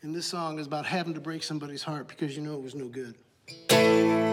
And 0.03 0.15
this 0.15 0.27
song 0.27 0.61
is 0.61 0.69
about 0.69 0.87
having 0.87 1.15
to 1.15 1.21
break 1.21 1.43
somebody's 1.43 1.83
heart 1.83 2.07
because 2.07 2.37
you 2.37 2.45
know 2.45 2.55
it 2.55 2.63
was 2.63 2.77
no 2.77 2.87
good. 2.87 4.32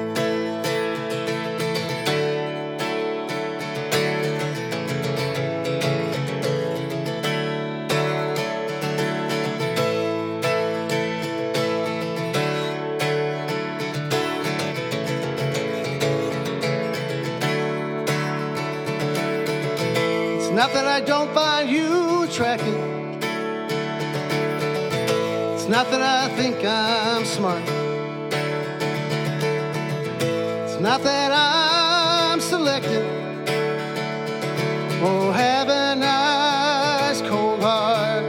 Not 20.69 20.83
that 20.83 20.87
I 20.87 21.01
don't 21.01 21.33
find 21.33 21.67
you 21.67 22.23
attractive. 22.23 22.79
It's 25.55 25.67
not 25.67 25.89
that 25.89 26.01
I 26.01 26.29
think 26.35 26.63
I'm 26.63 27.25
smart. 27.25 27.63
It's 30.65 30.79
not 30.79 31.01
that 31.03 31.31
I'm 31.31 32.39
selective 32.39 33.07
Oh, 35.01 35.31
have 35.31 35.69
a 35.69 35.95
nice 35.95 37.21
cold 37.21 37.61
heart. 37.63 38.23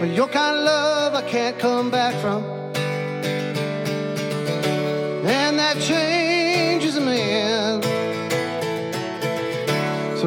But 0.00 0.08
your 0.10 0.28
kind 0.28 0.56
of 0.56 0.64
love 0.64 1.14
I 1.14 1.22
can't 1.28 1.58
come 1.58 1.90
back 1.90 2.14
from. 2.22 2.55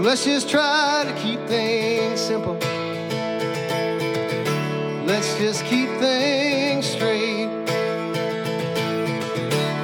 Let's 0.09 0.25
just 0.25 0.49
try 0.49 1.03
to 1.05 1.13
keep 1.21 1.39
things 1.41 2.19
simple. 2.19 2.57
Let's 5.05 5.37
just 5.37 5.63
keep 5.65 5.87
things 5.99 6.87
straight. 6.87 7.45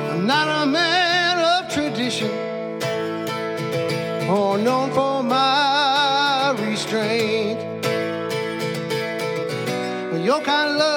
I'm 0.09 0.25
not 0.25 0.63
a 0.63 0.65
man 0.65 1.37
of 1.53 1.71
tradition 1.71 2.31
or 4.27 4.57
known 4.57 4.89
for 4.93 5.21
my 5.21 6.55
restraint. 6.59 7.59
But 10.09 10.21
your 10.23 10.41
kind 10.41 10.71
of 10.71 10.77
love 10.77 10.94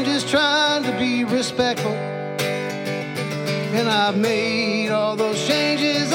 I'm 0.00 0.06
just 0.06 0.30
trying 0.30 0.82
to 0.84 0.98
be 0.98 1.24
respectful. 1.24 1.92
And 3.76 3.86
I've 3.86 4.16
made 4.16 4.88
all 4.88 5.14
those 5.14 5.46
changes 5.46 6.10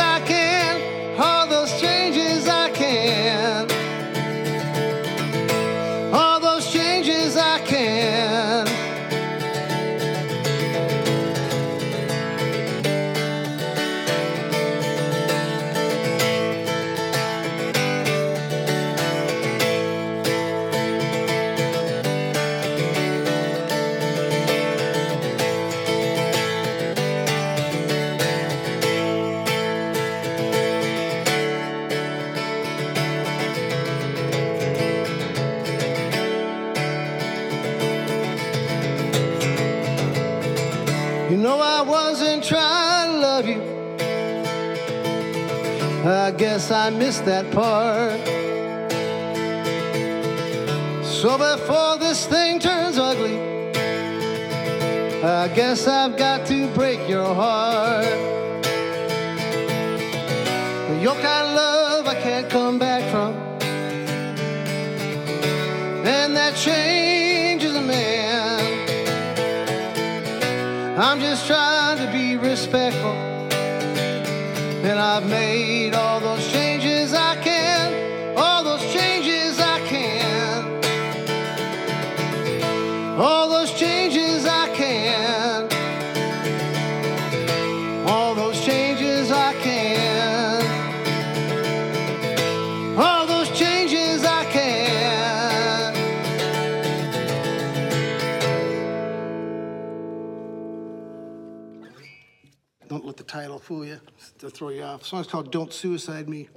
guess 46.65 46.71
I 46.71 46.89
missed 46.89 47.25
that 47.25 47.45
part. 47.51 48.19
So 51.05 51.37
before 51.37 51.97
this 51.99 52.25
thing 52.25 52.59
turns 52.59 52.97
ugly, 52.97 53.37
I 55.23 55.47
guess 55.53 55.87
I've 55.87 56.17
got 56.17 56.47
to 56.47 56.67
break 56.69 57.07
your 57.07 57.35
heart. 57.35 58.05
Your 61.03 61.13
kind 61.13 61.47
of 61.49 61.55
love 61.55 62.07
I 62.07 62.15
can't 62.23 62.49
come 62.49 62.79
back 62.79 63.03
from. 63.11 63.35
And 66.03 66.35
that 66.35 66.55
changes 66.55 67.75
a 67.75 67.81
man. 67.81 68.59
I'm 70.97 71.19
just 71.19 71.45
trying 71.45 71.99
to 72.03 72.11
be 72.11 72.37
respectful. 72.37 73.35
And 74.85 74.99
I've 74.99 75.27
made 75.27 75.95
all 75.95 76.19
those 76.19 76.44
Title 103.55 103.65
fool 103.65 103.85
you, 103.85 104.01
to 104.39 104.49
throw 104.49 104.67
you 104.67 104.83
off. 104.83 104.99
The 104.99 105.05
song's 105.05 105.27
called 105.27 105.49
Don't 105.49 105.71
Suicide 105.71 106.27
Me. 106.27 106.49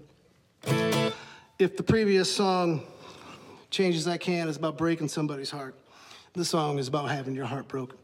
If 1.56 1.76
the 1.76 1.84
previous 1.84 2.34
song, 2.34 2.82
Changes 3.70 4.08
I 4.08 4.16
Can, 4.16 4.48
is 4.48 4.56
about 4.56 4.76
breaking 4.76 5.06
somebody's 5.06 5.50
heart, 5.50 5.76
this 6.34 6.48
song 6.48 6.80
is 6.80 6.88
about 6.88 7.08
having 7.08 7.36
your 7.36 7.44
heart 7.44 7.68
broken. 7.68 7.96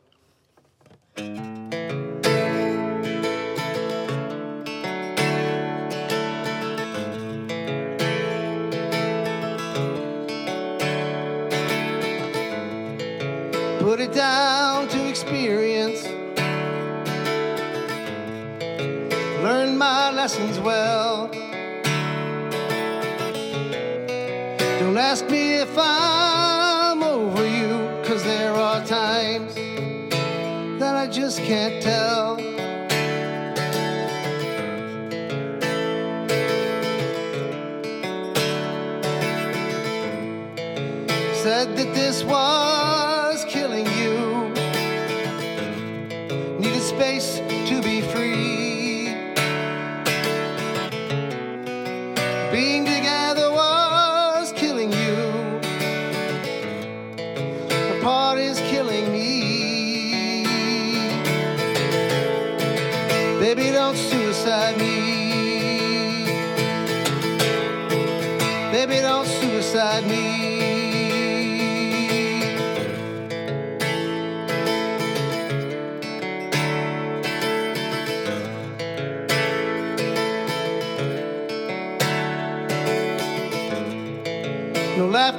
Put 13.81 14.01
it 14.01 14.13
down 14.13 14.87
to 14.87 15.09
experience. 15.09 15.84
Learn 19.75 19.79
my 19.81 20.11
lessons 20.13 20.61
well. 20.61 21.27
Don't 24.79 24.97
ask 24.97 25.29
me 25.29 25.55
if 25.55 25.75
I'm 25.77 27.03
over 27.03 27.45
you, 27.45 28.03
cause 28.05 28.23
there 28.23 28.53
are 28.53 28.85
times 28.85 29.57
that 30.79 30.95
I 30.95 31.09
just 31.09 31.41
can't 31.43 31.83
tell. 31.83 32.37
Said 41.43 41.77
that 41.77 41.91
this 41.95 42.23
was 42.23 42.63
Being 52.55 52.85
together 52.85 53.51
was 53.51 54.53
killing 54.53 54.93
you. 54.93 55.59
Apart 57.99 58.38
is 58.38 58.61
killing 58.71 59.11
me. 59.11 60.45
Baby, 63.40 63.73
don't 63.73 63.97
suicide 63.97 64.79
me. 64.79 66.27
Baby, 68.71 69.01
don't 69.01 69.27
suicide 69.27 70.07
me. 70.07 70.54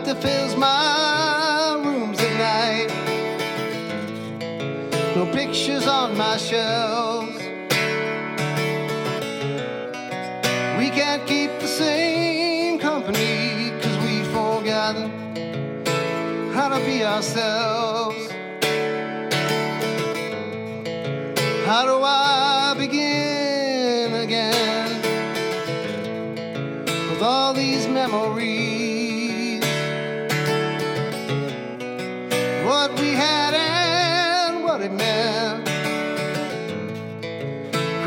Laughter 0.05 0.21
fills 0.21 0.55
my 0.55 1.81
rooms 1.83 2.19
at 2.19 2.33
night. 2.37 2.89
No 5.15 5.25
pictures 5.33 5.87
on 5.87 6.15
my 6.15 6.37
shelves. 6.37 7.39
We 10.77 10.91
can't 10.91 11.25
keep 11.25 11.49
the 11.59 11.67
same 11.67 12.77
company 12.77 13.71
because 13.71 13.97
we've 14.05 14.27
forgotten 14.27 15.09
how 16.53 16.69
to 16.69 16.79
be 16.85 17.03
ourselves. 17.03 18.29
How 21.65 21.83
do 21.85 22.03
I 22.03 22.24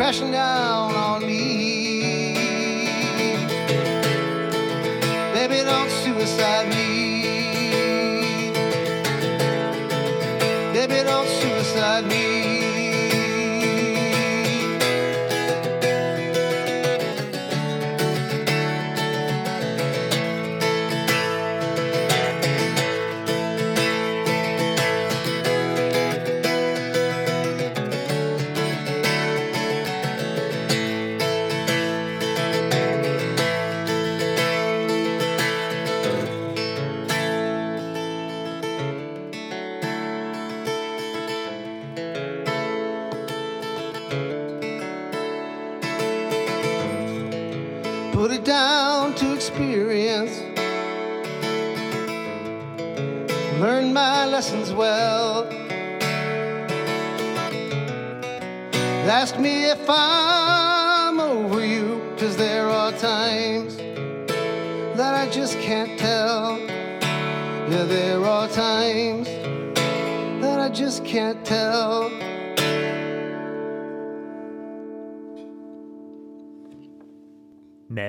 crashing 0.08 0.30
down 0.32 0.77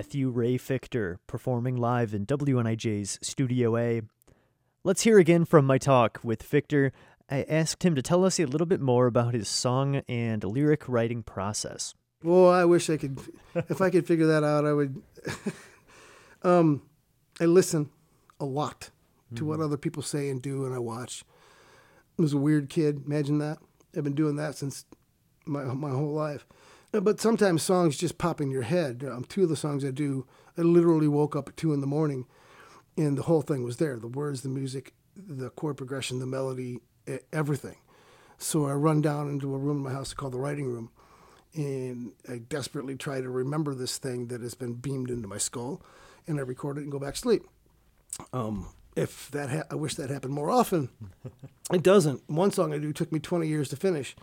Mathew 0.10 0.32
Ray 0.32 0.58
Fichter 0.58 1.18
performing 1.28 1.78
live 1.78 2.16
in 2.16 2.26
WNIJ's 2.26 3.20
Studio 3.22 3.78
A. 3.78 4.02
Let's 4.84 5.04
hear 5.04 5.20
again 5.20 5.46
from 5.46 5.68
my 5.68 5.78
talk 5.78 6.20
with 6.24 6.42
Fichter. 6.42 6.90
I 7.30 7.44
asked 7.44 7.84
him 7.84 7.94
to 7.94 8.02
tell 8.02 8.26
us 8.26 8.40
a 8.40 8.48
little 8.48 8.66
bit 8.66 8.82
more 8.82 9.06
about 9.06 9.36
his 9.36 9.48
song 9.48 9.98
and 10.10 10.44
lyric 10.44 10.90
writing 10.90 11.22
process. 11.22 11.94
Well, 12.24 12.50
I 12.50 12.66
wish 12.66 12.90
I 12.90 12.98
could. 12.98 13.20
if 13.54 13.82
I 13.82 13.92
could 13.92 14.08
figure 14.08 14.26
that 14.26 14.44
out, 14.44 14.66
I 14.66 14.74
would. 14.74 15.00
um, 16.42 16.82
I 17.40 17.46
listen 17.46 17.92
a 18.40 18.46
lot 18.46 18.90
to 19.36 19.46
what 19.46 19.60
other 19.60 19.78
people 19.78 20.02
say 20.02 20.32
and 20.32 20.42
do, 20.42 20.66
and 20.66 20.74
I 20.74 20.80
watch. 20.80 21.24
I 22.18 22.24
was 22.24 22.34
a 22.34 22.38
weird 22.40 22.68
kid. 22.68 23.04
Imagine 23.06 23.38
that. 23.38 23.60
I've 23.96 24.06
been 24.06 24.16
doing 24.16 24.38
that 24.38 24.56
since 24.56 24.86
my 25.46 25.66
my 25.66 25.92
whole 25.92 26.14
life. 26.14 26.48
Uh, 26.94 27.00
But 27.00 27.20
sometimes 27.20 27.64
songs 27.64 27.98
just 27.98 28.18
pop 28.18 28.42
in 28.42 28.52
your 28.52 28.64
head. 28.64 29.04
Um, 29.10 29.24
two 29.24 29.44
of 29.44 29.50
the 29.50 29.56
songs 29.56 29.84
I 29.86 29.92
do, 29.92 30.26
I 30.58 30.62
literally 30.62 31.08
woke 31.08 31.36
up 31.36 31.50
at 31.50 31.58
two 31.58 31.74
in 31.74 31.82
the 31.82 31.88
morning, 31.88 32.26
and 32.98 33.18
the 33.18 33.24
whole 33.24 33.42
thing 33.42 33.64
was 33.64 33.78
there. 33.78 33.98
The 33.98 34.08
words, 34.08 34.42
the 34.42 34.50
music, 34.50 34.94
the 35.16 35.50
chord 35.52 35.78
progression, 35.78 36.20
the 36.20 36.26
melody, 36.26 36.80
everything. 37.32 37.78
So 38.38 38.66
I 38.68 38.74
run 38.74 39.02
down 39.02 39.30
into 39.30 39.54
a 39.54 39.58
room 39.58 39.78
in 39.78 39.84
my 39.84 39.92
house 39.92 40.14
called 40.14 40.34
the 40.34 40.40
writing 40.40 40.66
room, 40.66 40.92
and 41.54 42.14
I 42.28 42.38
desperately 42.38 42.96
try 42.96 43.22
to 43.22 43.30
remember 43.30 43.74
this 43.76 43.98
thing 43.98 44.28
that 44.28 44.42
has 44.42 44.54
been 44.54 44.74
beamed 44.74 45.10
into 45.10 45.28
my 45.28 45.38
skull, 45.38 45.82
and 46.28 46.40
I 46.40 46.44
record 46.44 46.78
it 46.78 46.82
and 46.84 46.92
go 46.92 47.00
back 47.00 47.16
to 47.16 47.20
sleep. 47.20 47.44
Um, 48.34 48.68
if 48.96 49.30
that 49.32 49.50
ha- 49.50 49.64
I 49.70 49.76
wish 49.76 49.96
that 49.96 50.10
happened 50.10 50.34
more 50.34 50.50
often. 50.50 50.90
it 51.74 51.84
doesn't. 51.84 52.30
One 52.30 52.52
song 52.52 52.74
I 52.74 52.78
do 52.78 52.92
took 52.94 53.12
me 53.12 53.20
20 53.20 53.48
years 53.48 53.70
to 53.70 53.76
finish. 53.76 54.16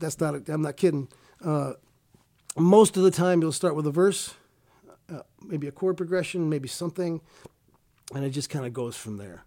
That's 0.00 0.20
not. 0.20 0.34
A, 0.34 0.52
I'm 0.52 0.62
not 0.62 0.76
kidding. 0.76 1.08
Uh, 1.44 1.74
most 2.56 2.96
of 2.96 3.02
the 3.02 3.10
time, 3.10 3.40
you'll 3.40 3.52
start 3.52 3.74
with 3.74 3.86
a 3.86 3.90
verse, 3.90 4.34
uh, 5.12 5.20
maybe 5.42 5.66
a 5.68 5.72
chord 5.72 5.96
progression, 5.96 6.48
maybe 6.48 6.68
something, 6.68 7.20
and 8.14 8.24
it 8.24 8.30
just 8.30 8.50
kind 8.50 8.66
of 8.66 8.72
goes 8.72 8.96
from 8.96 9.16
there. 9.16 9.44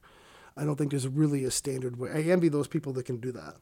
I 0.56 0.66
don't 0.66 0.76
think 0.76 0.92
there's 0.92 1.08
really 1.08 1.44
a 1.46 1.52
standard 1.52 1.98
way. 1.98 2.10
I 2.14 2.22
envy 2.32 2.50
those 2.50 2.68
people 2.68 2.94
that 2.94 3.06
can 3.06 3.18
do 3.18 3.32
that. 3.32 3.56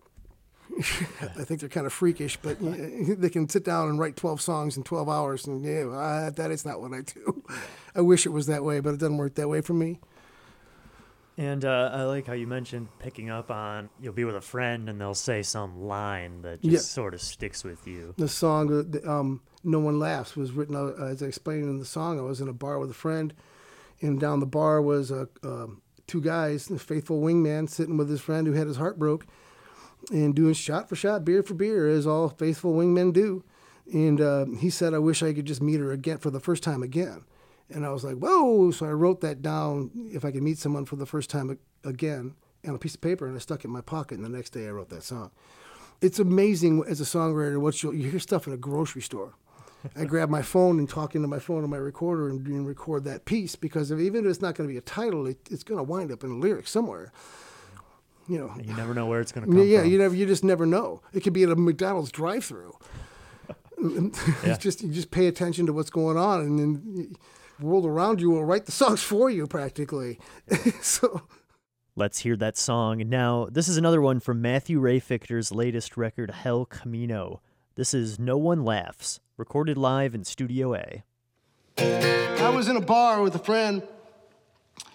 I 0.80 1.44
think 1.44 1.60
they're 1.60 1.70
kind 1.70 1.88
of 1.88 1.94
freakish, 1.94 2.38
but 2.38 2.62
yeah, 2.62 3.16
they 3.18 3.30
can 3.30 3.50
sit 3.50 3.66
down 3.66 3.90
and 3.90 4.00
write 4.00 4.16
12 4.16 4.40
songs 4.40 4.78
in 4.78 4.84
12 4.84 5.10
hours, 5.10 5.48
and 5.48 5.64
yeah, 5.64 5.88
uh, 5.88 6.30
that 6.32 6.52
is 6.52 6.66
not 6.66 6.80
what 6.80 6.94
I 6.94 7.02
do. 7.02 7.44
I 7.96 8.02
wish 8.02 8.26
it 8.26 8.30
was 8.30 8.46
that 8.48 8.64
way, 8.64 8.80
but 8.80 8.94
it 8.94 9.00
doesn't 9.00 9.18
work 9.18 9.36
that 9.36 9.50
way 9.50 9.62
for 9.62 9.74
me. 9.74 10.00
And 11.40 11.64
uh, 11.64 11.90
I 11.94 12.04
like 12.04 12.28
how 12.28 12.34
you 12.34 12.48
mentioned 12.48 12.90
picking 13.00 13.30
up 13.30 13.50
on 13.50 13.90
you'll 14.02 14.12
be 14.12 14.26
with 14.26 14.36
a 14.36 14.42
friend 14.42 14.90
and 14.90 15.00
they'll 15.00 15.14
say 15.14 15.42
some 15.42 15.80
line 15.84 16.42
that 16.42 16.62
just 16.62 16.72
Yeah. 16.74 16.80
sort 16.80 17.14
of 17.14 17.22
sticks 17.22 17.64
with 17.64 17.88
you. 17.88 18.14
The 18.18 18.28
song, 18.28 18.70
uh, 18.74 18.84
the, 18.86 19.10
um, 19.10 19.40
"No 19.64 19.80
One 19.80 20.00
Laughs," 20.00 20.36
was 20.36 20.52
written 20.52 20.76
uh, 20.76 20.88
as 21.06 21.24
I 21.24 21.28
explained 21.28 21.64
in 21.64 21.80
the 21.80 21.86
song. 21.86 22.20
I 22.20 22.24
was 22.24 22.42
in 22.42 22.50
a 22.50 22.54
bar 22.54 22.78
with 22.78 22.90
a 22.92 22.94
friend, 22.94 23.34
and 24.02 24.20
down 24.20 24.42
the 24.42 24.46
bar 24.46 24.82
was 24.82 25.14
uh, 25.14 25.28
um 25.42 25.82
two 26.08 26.20
guys, 26.20 26.66
the 26.68 26.78
faithful 26.78 27.22
wingman, 27.22 27.70
sitting 27.70 27.96
with 27.96 28.10
his 28.10 28.20
friend 28.20 28.46
who 28.46 28.52
had 28.54 28.68
his 28.68 28.76
heart 28.76 29.00
broke, 29.00 29.26
and 30.12 30.36
doing 30.36 30.54
shot 30.54 30.90
for 30.90 30.98
shot, 30.98 31.24
beer 31.24 31.42
for 31.42 31.54
beer, 31.54 31.88
as 31.88 32.06
all 32.06 32.28
faithful 32.28 32.74
wingmen 32.74 33.14
do. 33.14 33.46
And 33.94 34.20
uh, 34.20 34.46
he 34.58 34.70
said, 34.70 34.94
"I 34.94 35.00
wish 35.00 35.24
I 35.24 35.32
could 35.32 35.46
just 35.46 35.62
meet 35.64 35.80
her 35.80 35.94
again 35.94 36.18
for 36.18 36.32
the 36.32 36.42
first 36.42 36.64
time 36.64 36.84
again." 36.84 37.24
And 37.72 37.86
I 37.86 37.90
was 37.90 38.04
like, 38.04 38.16
"Whoa!" 38.16 38.72
So 38.72 38.86
I 38.86 38.92
wrote 38.92 39.22
that 39.22 39.42
down. 39.42 39.92
If 40.12 40.26
I 40.26 40.32
could 40.32 40.44
meet 40.44 40.58
someone 40.58 40.86
for 40.86 40.96
the 40.96 41.06
first 41.06 41.30
time 41.30 41.58
again, 41.84 42.36
on 42.68 42.76
a 42.76 42.80
piece 42.80 42.96
of 42.96 43.02
paper, 43.02 43.28
and 43.28 43.36
I 43.36 43.40
stuck 43.40 43.62
it 43.62 43.66
in 43.66 43.72
my 43.72 43.82
pocket. 43.82 44.16
And 44.16 44.26
the 44.26 44.30
next 44.30 44.52
day, 44.52 44.68
I 44.68 44.72
wrote 44.72 44.90
that 44.90 45.04
song 45.04 45.32
it's 46.02 46.18
amazing 46.18 46.82
as 46.88 47.02
a 47.02 47.04
songwriter 47.04 47.60
what 47.60 47.84
you 47.84 47.92
hear 47.92 48.20
stuff 48.20 48.48
in 48.48 48.54
a 48.54 48.58
grocery 48.58 49.02
store 49.02 49.34
I 49.96 50.06
grab 50.06 50.30
my 50.30 50.42
phone 50.42 50.80
and 50.80 50.90
talk 50.90 51.16
into 51.16 51.28
my 51.28 51.40
phone 51.40 51.64
on 51.64 51.70
my 51.70 51.78
recorder 51.78 52.30
and, 52.30 52.46
and 52.48 52.68
record 52.68 53.06
that 53.06 53.26
piece 53.26 53.56
because 53.56 53.92
if, 53.92 54.00
even 54.00 54.26
if 54.26 54.32
it's 54.32 54.42
not 54.42 54.56
going 54.56 54.68
to 54.68 54.74
be 54.74 54.78
a 54.78 54.82
title, 54.82 55.26
it, 55.26 55.38
it's 55.50 55.64
going 55.64 55.78
to 55.78 55.84
wind 55.84 56.12
up 56.12 56.24
in 56.24 56.32
a 56.32 56.36
lyric 56.36 56.68
somewhere. 56.68 57.14
You 58.28 58.40
know, 58.40 58.54
You 58.62 58.74
never 58.74 58.94
know 58.94 59.06
where 59.06 59.22
it's 59.22 59.32
going 59.32 59.48
to 59.48 59.52
come 59.52 59.66
yeah, 59.66 59.82
from. 59.82 59.90
you 59.90 59.98
never, 59.98 60.16
you 60.16 60.26
just 60.26 60.44
never 60.44 60.66
know. 60.66 61.02
It 61.14 61.22
could 61.22 61.34
be 61.34 61.44
at 61.44 61.50
a 61.50 61.56
McDonald's 61.56 62.12
drive-through. 62.12 62.76
Yeah. 64.46 64.58
Just 64.58 64.84
you 64.84 64.92
just 64.92 65.10
pay 65.10 65.28
attention 65.28 65.66
to 65.68 65.72
what's 65.72 65.90
going 65.90 66.18
on, 66.18 66.42
and 66.42 66.60
then 66.60 66.84
the 66.84 67.18
world 67.62 67.86
around 67.86 68.22
you 68.22 68.30
will 68.30 68.46
write 68.46 68.66
the 68.66 68.72
songs 68.72 69.02
for 69.12 69.30
you 69.30 69.48
practically. 69.48 70.20
so 70.82 71.24
Let's 71.96 72.20
hear 72.20 72.38
that 72.38 72.56
song. 72.56 73.04
Now, 73.10 73.50
this 73.52 73.68
is 73.68 73.76
another 73.76 74.02
one 74.02 74.22
from 74.22 74.42
Mathew 74.42 74.80
Ray 74.80 75.02
Fichter's 75.02 75.52
latest 75.52 75.98
record, 75.98 76.32
Hell 76.32 76.64
Camino. 76.64 77.42
This 77.76 77.94
is 77.94 78.18
No 78.18 78.38
One 78.38 78.64
Laughs, 78.64 79.20
recorded 79.36 79.78
live 79.78 80.16
in 80.16 80.24
Studio 80.24 80.76
A. 80.76 81.04
I 81.78 82.50
was 82.56 82.70
in 82.70 82.78
a 82.78 82.82
bar 82.82 83.22
with 83.22 83.36
a 83.36 83.40
friend. 83.40 83.84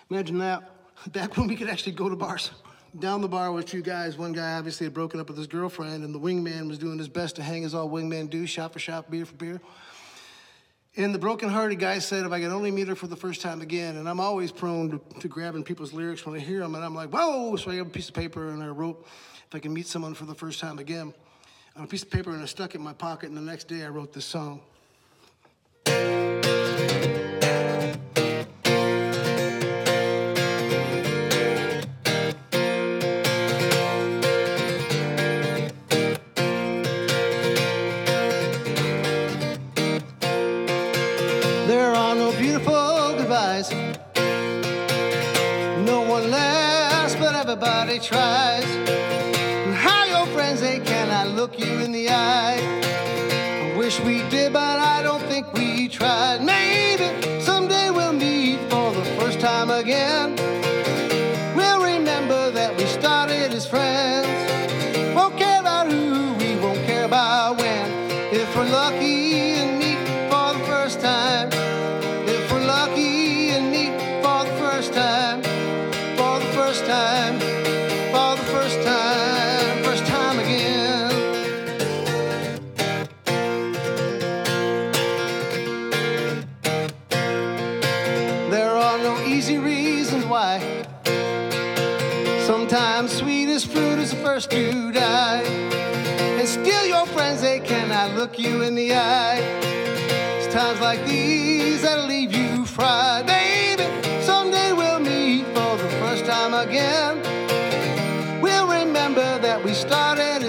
Imagine 0.08 0.38
that. 0.38 0.70
Back 1.12 1.36
when 1.36 1.46
we 1.46 1.56
could 1.56 1.68
actually 1.68 1.92
go 1.92 2.08
to 2.08 2.16
bars. 2.16 2.52
Down 2.98 3.20
the 3.20 3.28
bar 3.28 3.52
were 3.52 3.62
two 3.62 3.82
guys. 3.82 4.16
One 4.16 4.32
guy 4.32 4.54
obviously 4.54 4.86
had 4.86 4.94
broken 4.94 5.20
up 5.20 5.28
with 5.28 5.36
his 5.36 5.46
girlfriend, 5.46 6.04
and 6.04 6.14
the 6.14 6.20
wingman 6.20 6.68
was 6.68 6.78
doing 6.78 6.96
his 6.96 7.08
best 7.08 7.36
to 7.36 7.42
hang 7.42 7.64
as 7.64 7.74
all 7.74 7.90
wingmen 7.90 8.30
do, 8.30 8.46
shot 8.46 8.72
for 8.72 8.78
shot, 8.78 9.10
beer 9.10 9.26
for 9.26 9.34
beer. 9.34 9.60
And 10.96 11.12
the 11.12 11.18
broken-hearted 11.18 11.80
guy 11.80 11.98
said, 11.98 12.24
if 12.24 12.30
I 12.30 12.38
could 12.40 12.52
only 12.52 12.70
meet 12.70 12.86
her 12.86 12.94
for 12.94 13.08
the 13.08 13.16
first 13.16 13.40
time 13.40 13.60
again, 13.60 13.96
and 13.96 14.08
I'm 14.08 14.20
always 14.20 14.52
prone 14.52 14.90
to, 14.90 15.20
to 15.20 15.28
grabbing 15.28 15.64
people's 15.64 15.92
lyrics 15.92 16.24
when 16.24 16.36
I 16.36 16.38
hear 16.38 16.60
them, 16.60 16.76
and 16.76 16.84
I'm 16.84 16.94
like, 16.94 17.10
whoa! 17.10 17.56
So 17.56 17.72
I 17.72 17.76
have 17.76 17.88
a 17.88 17.90
piece 17.90 18.08
of 18.08 18.14
paper 18.14 18.50
and 18.50 18.62
I 18.62 18.68
wrote, 18.68 19.04
if 19.48 19.54
I 19.54 19.58
can 19.58 19.72
meet 19.72 19.88
someone 19.88 20.14
for 20.14 20.24
the 20.24 20.36
first 20.36 20.60
time 20.60 20.78
again, 20.78 21.12
on 21.74 21.82
a 21.82 21.86
piece 21.88 22.04
of 22.04 22.10
paper, 22.10 22.30
and 22.30 22.40
I 22.40 22.46
stuck 22.46 22.76
it 22.76 22.78
in 22.78 22.84
my 22.84 22.92
pocket, 22.92 23.28
and 23.28 23.36
the 23.36 23.42
next 23.42 23.66
day 23.66 23.82
I 23.82 23.88
wrote 23.88 24.12
this 24.12 24.24
song. 24.24 24.60
Everybody 47.94 48.00
tries. 48.00 48.64
And 48.64 49.74
how 49.74 50.04
your 50.04 50.26
friends 50.34 50.60
they 50.60 50.80
cannot 50.80 51.28
look 51.28 51.58
you 51.58 51.80
in 51.80 51.92
the 51.92 52.08
eye. 52.10 52.58
I 52.62 53.76
wish 53.76 54.00
we 54.00 54.28
did, 54.30 54.52
but 54.52 54.78
I 54.78 55.02
don't 55.02 55.22
think 55.22 55.52
we 55.52 55.88
tried. 55.88 56.42
Maybe 56.42 56.63
first 94.34 94.50
to 94.50 94.90
die. 94.90 95.44
And 96.38 96.48
still 96.48 96.84
your 96.86 97.06
friends, 97.06 97.40
they 97.40 97.60
cannot 97.60 98.16
look 98.16 98.36
you 98.36 98.62
in 98.62 98.74
the 98.74 98.92
eye. 98.92 99.38
It's 100.38 100.52
times 100.52 100.80
like 100.80 101.04
these 101.06 101.82
that'll 101.82 102.06
leave 102.06 102.34
you 102.34 102.66
fried. 102.66 103.26
Baby, 103.26 103.84
someday 104.22 104.72
we'll 104.72 104.98
meet 104.98 105.44
for 105.54 105.76
the 105.76 105.88
first 106.02 106.24
time 106.24 106.52
again. 106.52 107.22
We'll 108.42 108.66
remember 108.66 109.38
that 109.38 109.62
we 109.62 109.72
started 109.72 110.42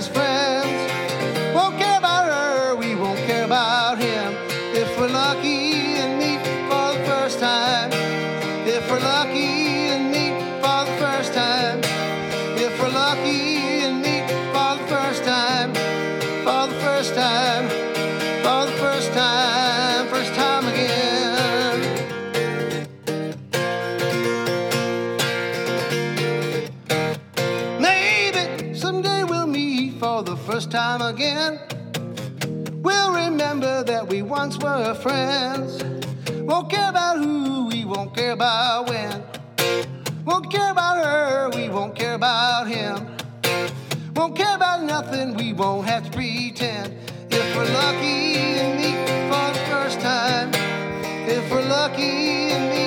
time 30.76 31.02
again. 31.02 31.58
We'll 32.84 33.14
remember 33.14 33.82
that 33.86 34.06
we 34.10 34.22
once 34.22 34.58
were 34.58 34.94
friends. 34.96 35.82
Won't 36.32 36.70
care 36.70 36.90
about 36.90 37.18
who, 37.18 37.68
we 37.68 37.86
won't 37.86 38.14
care 38.14 38.34
about 38.34 38.90
when. 38.90 39.24
Won't 40.26 40.52
care 40.52 40.72
about 40.72 40.98
her, 40.98 41.50
we 41.56 41.70
won't 41.70 41.96
care 41.96 42.16
about 42.16 42.68
him. 42.68 43.08
Won't 44.18 44.36
care 44.36 44.54
about 44.54 44.84
nothing, 44.84 45.36
we 45.36 45.54
won't 45.54 45.88
have 45.88 46.04
to 46.04 46.12
pretend. 46.12 46.94
If 47.32 47.56
we're 47.56 47.72
lucky 47.82 48.36
and 48.60 48.76
meet 48.76 49.00
for 49.32 49.48
the 49.58 49.64
first 49.72 50.02
time. 50.02 50.52
If 51.26 51.50
we're 51.52 51.70
lucky 51.70 52.52
and 52.52 52.64
meet 52.74 52.85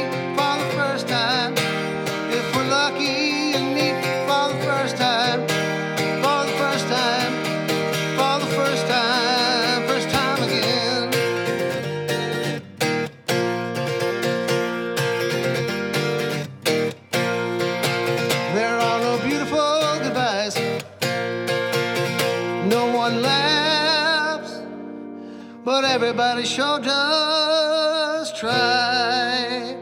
but 25.68 25.84
everybody 25.84 26.44
sure 26.46 26.80
does 26.80 28.32
try. 28.32 29.76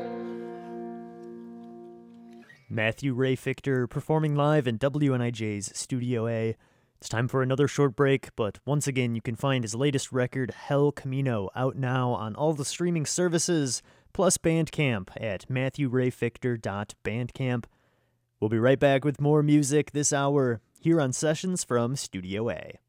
Mathew 2.68 3.14
Ray 3.14 3.36
Fichter 3.36 3.88
performing 3.88 4.34
live 4.34 4.66
in 4.66 4.80
WNIJ's 4.80 5.70
Studio 5.78 6.26
A. 6.26 6.56
It's 6.98 7.08
time 7.08 7.28
for 7.28 7.40
another 7.40 7.68
short 7.68 7.94
break, 7.94 8.34
but 8.34 8.58
once 8.66 8.88
again, 8.88 9.14
you 9.14 9.22
can 9.22 9.36
find 9.36 9.62
his 9.62 9.76
latest 9.76 10.10
record, 10.10 10.50
Hell 10.50 10.90
Camino, 10.90 11.50
out 11.54 11.76
now 11.76 12.10
on 12.10 12.34
all 12.34 12.52
the 12.52 12.64
streaming 12.64 13.06
services, 13.06 13.80
plus 14.12 14.38
Bandcamp 14.38 15.10
at 15.20 15.48
mathewrayfichter.bandcamp. 15.48 17.64
We'll 18.40 18.50
be 18.50 18.58
right 18.58 18.80
back 18.80 19.04
with 19.04 19.20
more 19.20 19.44
music 19.44 19.92
this 19.92 20.12
hour 20.12 20.60
here 20.80 21.00
on 21.00 21.12
Sessions 21.12 21.62
from 21.62 21.94
Studio 21.94 22.50
A. 22.50 22.80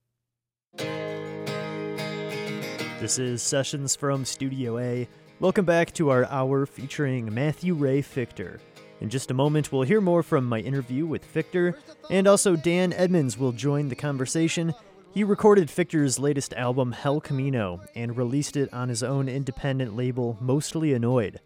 This 2.99 3.19
is 3.19 3.43
Sessions 3.43 3.95
from 3.95 4.25
Studio 4.25 4.79
A. 4.79 5.07
Welcome 5.39 5.65
back 5.65 5.93
to 5.93 6.09
our 6.09 6.25
hour 6.25 6.65
featuring 6.65 7.31
Mathew 7.31 7.75
Ray 7.75 8.01
Fichter. 8.01 8.57
In 9.01 9.09
just 9.11 9.29
a 9.29 9.35
moment, 9.35 9.71
we'll 9.71 9.83
hear 9.83 10.01
more 10.01 10.23
from 10.23 10.45
my 10.45 10.59
interview 10.61 11.05
with 11.05 11.31
Fichter, 11.31 11.75
and 12.09 12.27
also 12.27 12.55
Dan 12.55 12.93
Edmunds 12.93 13.37
will 13.37 13.51
join 13.51 13.89
the 13.89 13.95
conversation. 13.95 14.73
He 15.13 15.23
recorded 15.23 15.67
Fichter's 15.67 16.17
latest 16.17 16.55
album, 16.55 16.91
Hell 16.91 17.21
Camino, 17.21 17.81
and 17.93 18.17
released 18.17 18.57
it 18.57 18.73
on 18.73 18.89
his 18.89 19.03
own 19.03 19.29
independent 19.29 19.95
label, 19.95 20.35
Mostly 20.41 20.91
Annoyed. 20.91 21.39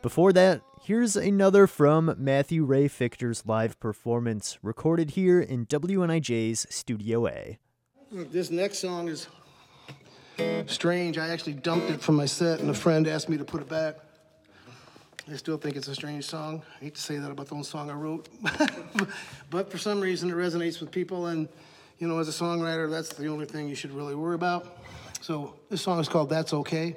Before 0.00 0.32
that, 0.32 0.62
here's 0.82 1.16
another 1.16 1.66
from 1.66 2.14
Mathew 2.16 2.64
Ray 2.64 2.88
Fichter's 2.88 3.44
live 3.44 3.78
performance, 3.78 4.58
recorded 4.62 5.10
here 5.10 5.38
in 5.38 5.66
WNIJ's 5.66 6.66
Studio 6.70 7.26
A. 7.26 7.58
This 8.10 8.50
next 8.50 8.78
song 8.78 9.08
is 9.08 9.28
strange. 10.66 11.18
I 11.18 11.28
actually 11.28 11.54
dumped 11.54 11.90
it 11.90 12.00
from 12.00 12.16
my 12.16 12.26
set, 12.26 12.60
and 12.60 12.70
a 12.70 12.74
friend 12.74 13.06
asked 13.06 13.28
me 13.28 13.36
to 13.38 13.44
put 13.44 13.60
it 13.60 13.68
back. 13.68 13.96
I 15.30 15.36
still 15.36 15.58
think 15.58 15.76
it's 15.76 15.88
a 15.88 15.94
strange 15.94 16.24
song. 16.24 16.62
I 16.80 16.84
hate 16.84 16.94
to 16.94 17.00
say 17.00 17.18
that 17.18 17.30
about 17.30 17.48
the 17.48 17.54
only 17.54 17.64
song 17.64 17.90
I 17.90 17.94
wrote, 17.94 18.28
but 19.50 19.70
for 19.70 19.76
some 19.76 20.00
reason 20.00 20.30
it 20.30 20.34
resonates 20.34 20.80
with 20.80 20.90
people. 20.90 21.26
And 21.26 21.48
you 21.98 22.08
know, 22.08 22.18
as 22.18 22.28
a 22.28 22.32
songwriter, 22.32 22.90
that's 22.90 23.10
the 23.10 23.26
only 23.26 23.44
thing 23.44 23.68
you 23.68 23.74
should 23.74 23.92
really 23.92 24.14
worry 24.14 24.36
about. 24.36 24.78
So 25.20 25.54
this 25.68 25.82
song 25.82 26.00
is 26.00 26.08
called 26.08 26.30
That's 26.30 26.54
Okay. 26.54 26.96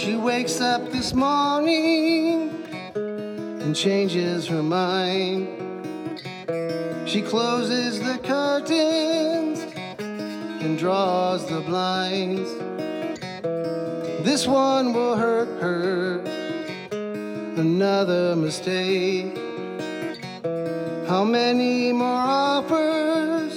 She 0.00 0.16
wakes 0.16 0.62
up 0.62 0.90
this 0.90 1.12
morning 1.12 2.64
and 2.94 3.76
changes 3.76 4.46
her 4.46 4.62
mind. 4.62 5.46
She 7.06 7.20
closes 7.20 8.00
the 8.00 8.18
curtains 8.24 9.60
and 10.62 10.78
draws 10.78 11.46
the 11.50 11.60
blinds. 11.60 12.50
This 14.24 14.46
one 14.46 14.94
will 14.94 15.16
hurt 15.16 15.60
her, 15.60 16.20
another 17.60 18.36
mistake. 18.36 19.36
How 21.08 21.24
many 21.24 21.92
more 21.92 22.08
offers 22.08 23.52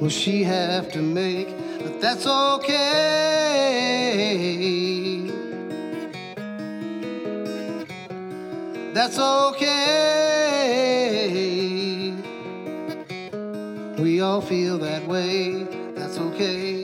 will 0.00 0.10
she 0.10 0.42
have 0.42 0.90
to 0.90 1.00
make? 1.00 1.48
But 1.78 2.00
that's 2.00 2.26
okay. 2.26 3.37
That's 8.98 9.16
okay. 9.16 9.70
We 13.96 14.20
all 14.20 14.40
feel 14.40 14.76
that 14.78 15.06
way. 15.06 15.62
That's 15.94 16.18
okay. 16.18 16.82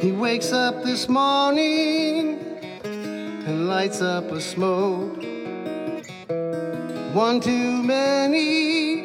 He 0.00 0.10
wakes 0.10 0.50
up 0.52 0.82
this 0.82 1.08
morning 1.08 2.40
and 2.82 3.68
lights 3.68 4.02
up 4.02 4.32
a 4.32 4.40
smoke. 4.40 4.99
One 7.30 7.40
too 7.40 7.82
many, 7.84 9.02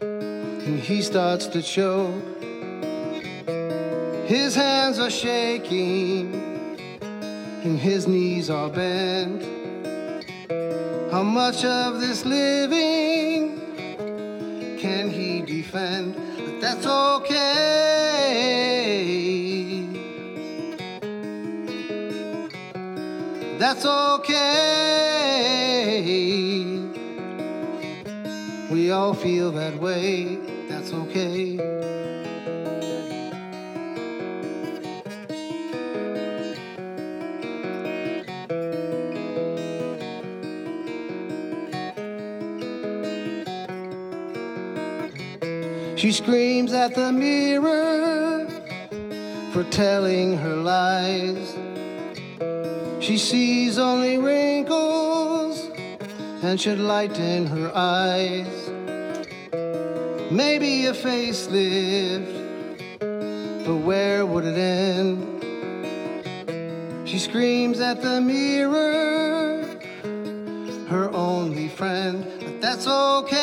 and 0.00 0.80
he 0.80 1.02
starts 1.02 1.46
to 1.46 1.62
choke. 1.62 2.42
His 4.26 4.56
hands 4.56 4.98
are 4.98 5.08
shaking, 5.08 6.34
and 7.62 7.78
his 7.78 8.08
knees 8.08 8.50
are 8.50 8.68
bent. 8.68 9.44
How 11.12 11.22
much 11.22 11.64
of 11.64 12.00
this 12.00 12.24
living 12.24 13.60
can 14.80 15.08
he 15.08 15.40
defend? 15.42 16.16
But 16.36 16.60
that's 16.60 16.84
okay. 16.84 17.76
That's 23.60 23.86
okay. 23.86 24.74
We 28.84 28.90
all 28.90 29.14
feel 29.14 29.50
that 29.52 29.78
way. 29.78 30.36
That's 30.68 30.92
okay. 30.92 31.56
She 45.96 46.12
screams 46.12 46.74
at 46.74 46.94
the 46.94 47.10
mirror 47.10 48.46
for 49.54 49.64
telling 49.70 50.36
her 50.36 50.56
lies. 50.56 51.56
She 53.00 53.16
sees 53.16 53.78
only 53.78 54.18
wrinkles 54.18 55.70
and 56.42 56.60
should 56.60 56.80
lighten 56.80 57.46
her 57.46 57.72
eyes. 57.74 58.63
Maybe 60.34 60.86
a 60.86 60.92
facelift, 60.92 62.26
but 63.64 63.76
where 63.76 64.26
would 64.26 64.44
it 64.44 64.58
end? 64.58 65.22
She 67.08 67.20
screams 67.20 67.78
at 67.78 68.02
the 68.02 68.20
mirror, 68.20 69.62
her 70.88 71.08
only 71.12 71.68
friend, 71.68 72.26
but 72.40 72.60
that's 72.60 72.88
okay. 72.88 73.36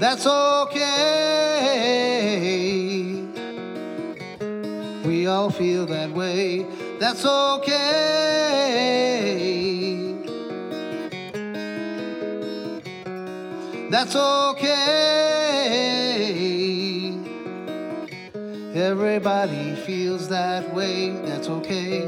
That's 0.00 0.26
okay. 0.26 0.78
We 5.04 5.26
all 5.26 5.50
feel 5.50 5.84
that 5.84 6.12
way. 6.12 6.64
That's 6.98 7.26
okay. 7.26 8.31
That's 14.04 14.16
okay. 14.16 14.66
Everybody 18.74 19.76
feels 19.76 20.28
that 20.28 20.74
way. 20.74 21.10
That's 21.24 21.48
okay. 21.48 22.00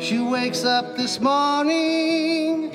She 0.00 0.20
wakes 0.20 0.64
up 0.64 0.96
this 0.96 1.20
morning 1.20 2.74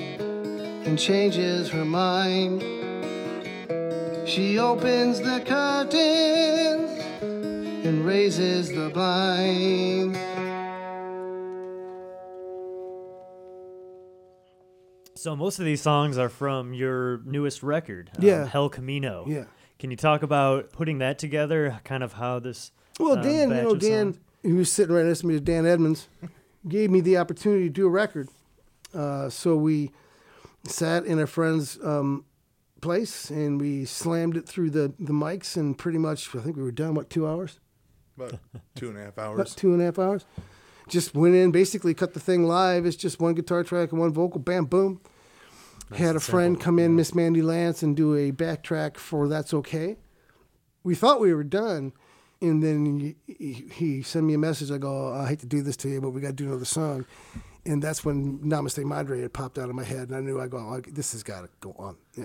and 0.86 0.96
changes 0.96 1.68
her 1.70 1.84
mind. 1.84 2.62
She 4.30 4.60
opens 4.60 5.18
the 5.18 5.40
curtains 5.44 6.88
and 7.84 8.06
raises 8.06 8.68
the 8.68 8.88
blinds. 8.90 10.16
So 15.16 15.34
most 15.34 15.58
of 15.58 15.64
these 15.64 15.82
songs 15.82 16.16
are 16.16 16.28
from 16.28 16.72
your 16.74 17.22
newest 17.24 17.64
record, 17.64 18.12
um, 18.16 18.24
Yeah. 18.24 18.46
Hell 18.46 18.68
Camino. 18.68 19.24
Yeah. 19.26 19.46
Can 19.80 19.90
you 19.90 19.96
talk 19.96 20.22
about 20.22 20.70
putting 20.70 20.98
that 20.98 21.18
together? 21.18 21.80
Kind 21.82 22.04
of 22.04 22.12
how 22.12 22.38
this. 22.38 22.70
Well, 23.00 23.16
um, 23.16 23.22
Dan, 23.24 23.48
you 23.48 23.54
know, 23.56 23.74
Dan, 23.74 24.16
who 24.44 24.54
was 24.58 24.70
sitting 24.70 24.94
right 24.94 25.06
next 25.06 25.22
to 25.22 25.26
me, 25.26 25.40
Dan 25.40 25.66
Edmunds, 25.66 26.06
gave 26.68 26.92
me 26.92 27.00
the 27.00 27.16
opportunity 27.16 27.64
to 27.64 27.70
do 27.70 27.84
a 27.84 27.90
record. 27.90 28.28
Uh, 28.94 29.28
so 29.28 29.56
we 29.56 29.90
sat 30.68 31.04
in 31.04 31.18
a 31.18 31.26
friend's 31.26 31.80
um, 31.82 32.24
place 32.80 33.30
and 33.30 33.60
we 33.60 33.84
slammed 33.84 34.36
it 34.36 34.46
through 34.48 34.70
the, 34.70 34.92
the 34.98 35.12
mics 35.12 35.56
and 35.56 35.76
pretty 35.76 35.98
much, 35.98 36.34
I 36.34 36.40
think 36.40 36.56
we 36.56 36.62
were 36.62 36.72
done, 36.72 36.94
what, 36.94 37.10
two 37.10 37.26
hours? 37.26 37.60
About 38.16 38.38
two 38.74 38.88
and 38.88 38.98
a 38.98 39.00
half 39.02 39.12
About 39.14 39.38
hours. 39.38 39.54
two 39.54 39.72
and 39.72 39.80
a 39.82 39.84
half 39.86 39.98
hours. 39.98 40.24
Just 40.88 41.14
went 41.14 41.34
in, 41.34 41.50
basically 41.52 41.94
cut 41.94 42.14
the 42.14 42.20
thing 42.20 42.44
live. 42.44 42.84
It's 42.84 42.96
just 42.96 43.20
one 43.20 43.34
guitar 43.34 43.62
track 43.62 43.92
and 43.92 44.00
one 44.00 44.12
vocal, 44.12 44.40
bam, 44.40 44.64
boom. 44.64 45.00
Had 45.94 46.16
a 46.16 46.20
friend 46.20 46.54
simple, 46.54 46.64
come 46.64 46.78
in, 46.78 46.94
Miss 46.96 47.14
Mandy 47.14 47.42
Lance, 47.42 47.82
and 47.82 47.96
do 47.96 48.14
a 48.14 48.30
backtrack 48.32 48.96
for 48.96 49.26
That's 49.28 49.52
Okay. 49.52 49.96
We 50.82 50.94
thought 50.94 51.20
we 51.20 51.34
were 51.34 51.44
done, 51.44 51.92
and 52.40 52.62
then 52.62 53.14
he, 53.26 53.34
he, 53.34 53.52
he 53.72 54.02
sent 54.02 54.24
me 54.24 54.34
a 54.34 54.38
message. 54.38 54.70
I 54.70 54.78
go, 54.78 55.08
oh, 55.08 55.12
I 55.12 55.28
hate 55.28 55.40
to 55.40 55.46
do 55.46 55.62
this 55.62 55.76
to 55.78 55.88
you, 55.88 56.00
but 56.00 56.10
we 56.10 56.20
got 56.20 56.28
to 56.28 56.32
do 56.32 56.46
another 56.46 56.64
song. 56.64 57.04
And 57.66 57.82
that's 57.82 58.04
when 58.04 58.38
Namaste 58.38 58.82
Madre 58.84 59.20
had 59.20 59.32
popped 59.34 59.58
out 59.58 59.68
of 59.68 59.74
my 59.74 59.84
head, 59.84 60.08
and 60.08 60.16
I 60.16 60.20
knew 60.20 60.40
I 60.40 60.46
go, 60.48 60.56
oh, 60.58 60.80
this 60.90 61.12
has 61.12 61.22
got 61.22 61.42
to 61.42 61.48
go 61.60 61.74
on. 61.78 61.96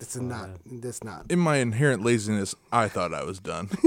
it's 0.00 0.16
Oh, 0.16 0.20
not. 0.22 0.50
That's 0.66 1.02
not. 1.02 1.26
In 1.30 1.38
my 1.38 1.56
inherent 1.56 2.04
laziness, 2.04 2.54
I 2.70 2.88
thought 2.88 3.14
I 3.14 3.24
was 3.24 3.38
done. 3.40 3.70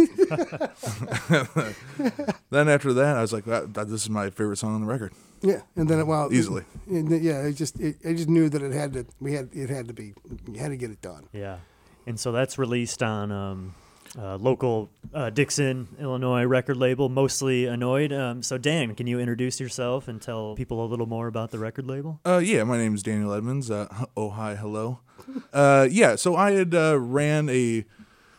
then 2.49 2.69
after 2.69 2.93
that, 2.93 3.17
I 3.17 3.21
was 3.21 3.33
like, 3.33 3.45
that, 3.45 3.73
that, 3.73 3.89
"This 3.89 4.03
is 4.03 4.09
my 4.09 4.29
favorite 4.29 4.57
song 4.57 4.75
on 4.75 4.81
the 4.81 4.87
record." 4.87 5.13
Yeah, 5.41 5.61
and 5.75 5.89
then 5.89 5.99
it, 5.99 6.07
well, 6.07 6.31
Easily. 6.33 6.63
and 6.87 7.09
then- 7.09 7.23
yeah, 7.23 7.41
it 7.41 7.53
just 7.53 7.79
it, 7.79 7.97
I 8.05 8.13
just 8.13 8.29
knew 8.29 8.49
that 8.49 8.61
it 8.61 8.71
had 8.73 8.93
to. 8.93 9.05
We 9.19 9.33
had 9.33 9.49
it 9.53 9.69
had 9.69 9.87
to 9.87 9.93
be. 9.93 10.13
You 10.51 10.59
had 10.59 10.69
to 10.69 10.77
get 10.77 10.91
it 10.91 11.01
done. 11.01 11.27
Yeah. 11.33 11.57
And 12.05 12.19
so 12.19 12.31
that's 12.31 12.57
released 12.57 13.01
on 13.03 13.31
um, 13.31 13.75
uh, 14.17 14.37
local 14.37 14.89
uh, 15.13 15.29
Dixon, 15.29 15.87
Illinois 15.99 16.43
record 16.45 16.77
label, 16.77 17.09
mostly 17.09 17.65
annoyed. 17.65 18.13
Um, 18.13 18.43
so, 18.43 18.57
Dan, 18.57 18.95
can 18.95 19.07
you 19.07 19.19
introduce 19.19 19.59
yourself 19.59 20.07
and 20.07 20.21
tell 20.21 20.55
people 20.55 20.83
a 20.83 20.87
little 20.87 21.05
more 21.05 21.27
about 21.27 21.51
the 21.51 21.59
record 21.59 21.87
label? 21.87 22.19
Uh, 22.25 22.37
yeah, 22.37 22.63
my 22.63 22.77
name 22.77 22.95
is 22.95 23.03
Daniel 23.03 23.33
Edmunds. 23.33 23.71
Uh, 23.71 24.05
oh, 24.15 24.29
hi, 24.29 24.55
hello. 24.55 24.99
Uh, 25.53 25.87
yeah, 25.89 26.15
so 26.15 26.35
I 26.35 26.51
had 26.51 26.73
ran 26.73 27.47
a 27.47 27.85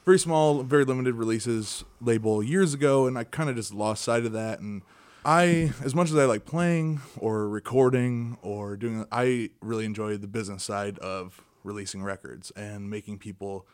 very 0.04 0.18
small, 0.18 0.62
very 0.62 0.84
limited 0.84 1.14
releases 1.14 1.84
label 2.00 2.42
years 2.42 2.74
ago, 2.74 3.06
and 3.06 3.16
I 3.16 3.24
kind 3.24 3.48
of 3.48 3.56
just 3.56 3.72
lost 3.72 4.04
sight 4.04 4.26
of 4.26 4.32
that. 4.32 4.60
And 4.60 4.82
I, 5.24 5.72
as 5.82 5.94
much 5.94 6.10
as 6.10 6.16
I 6.16 6.26
like 6.26 6.44
playing 6.44 7.00
or 7.18 7.48
recording 7.48 8.36
or 8.42 8.76
doing, 8.76 9.06
I 9.10 9.50
really 9.62 9.86
enjoy 9.86 10.18
the 10.18 10.26
business 10.26 10.62
side 10.62 10.98
of 10.98 11.42
releasing 11.62 12.02
records 12.02 12.50
and 12.50 12.90
making 12.90 13.18
people 13.18 13.66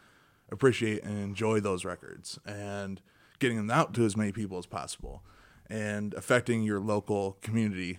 appreciate 0.50 1.02
and 1.04 1.22
enjoy 1.22 1.60
those 1.60 1.84
records 1.84 2.38
and 2.46 3.00
getting 3.38 3.56
them 3.56 3.70
out 3.70 3.94
to 3.94 4.04
as 4.04 4.16
many 4.16 4.32
people 4.32 4.58
as 4.58 4.66
possible 4.66 5.22
and 5.68 6.14
affecting 6.14 6.62
your 6.62 6.80
local 6.80 7.36
community 7.42 7.98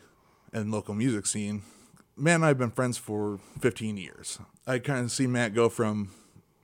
and 0.54 0.72
local 0.72 0.94
music 0.94 1.26
scene. 1.26 1.62
Matt 2.18 2.36
and 2.36 2.46
I 2.46 2.50
have 2.50 2.58
been 2.58 2.72
friends 2.72 2.98
for 2.98 3.40
15 3.62 3.98
years. 3.98 4.38
I 4.68 4.80
kind 4.80 5.06
of 5.06 5.12
see 5.12 5.26
Matt 5.28 5.54
go 5.54 5.70
from 5.70 6.12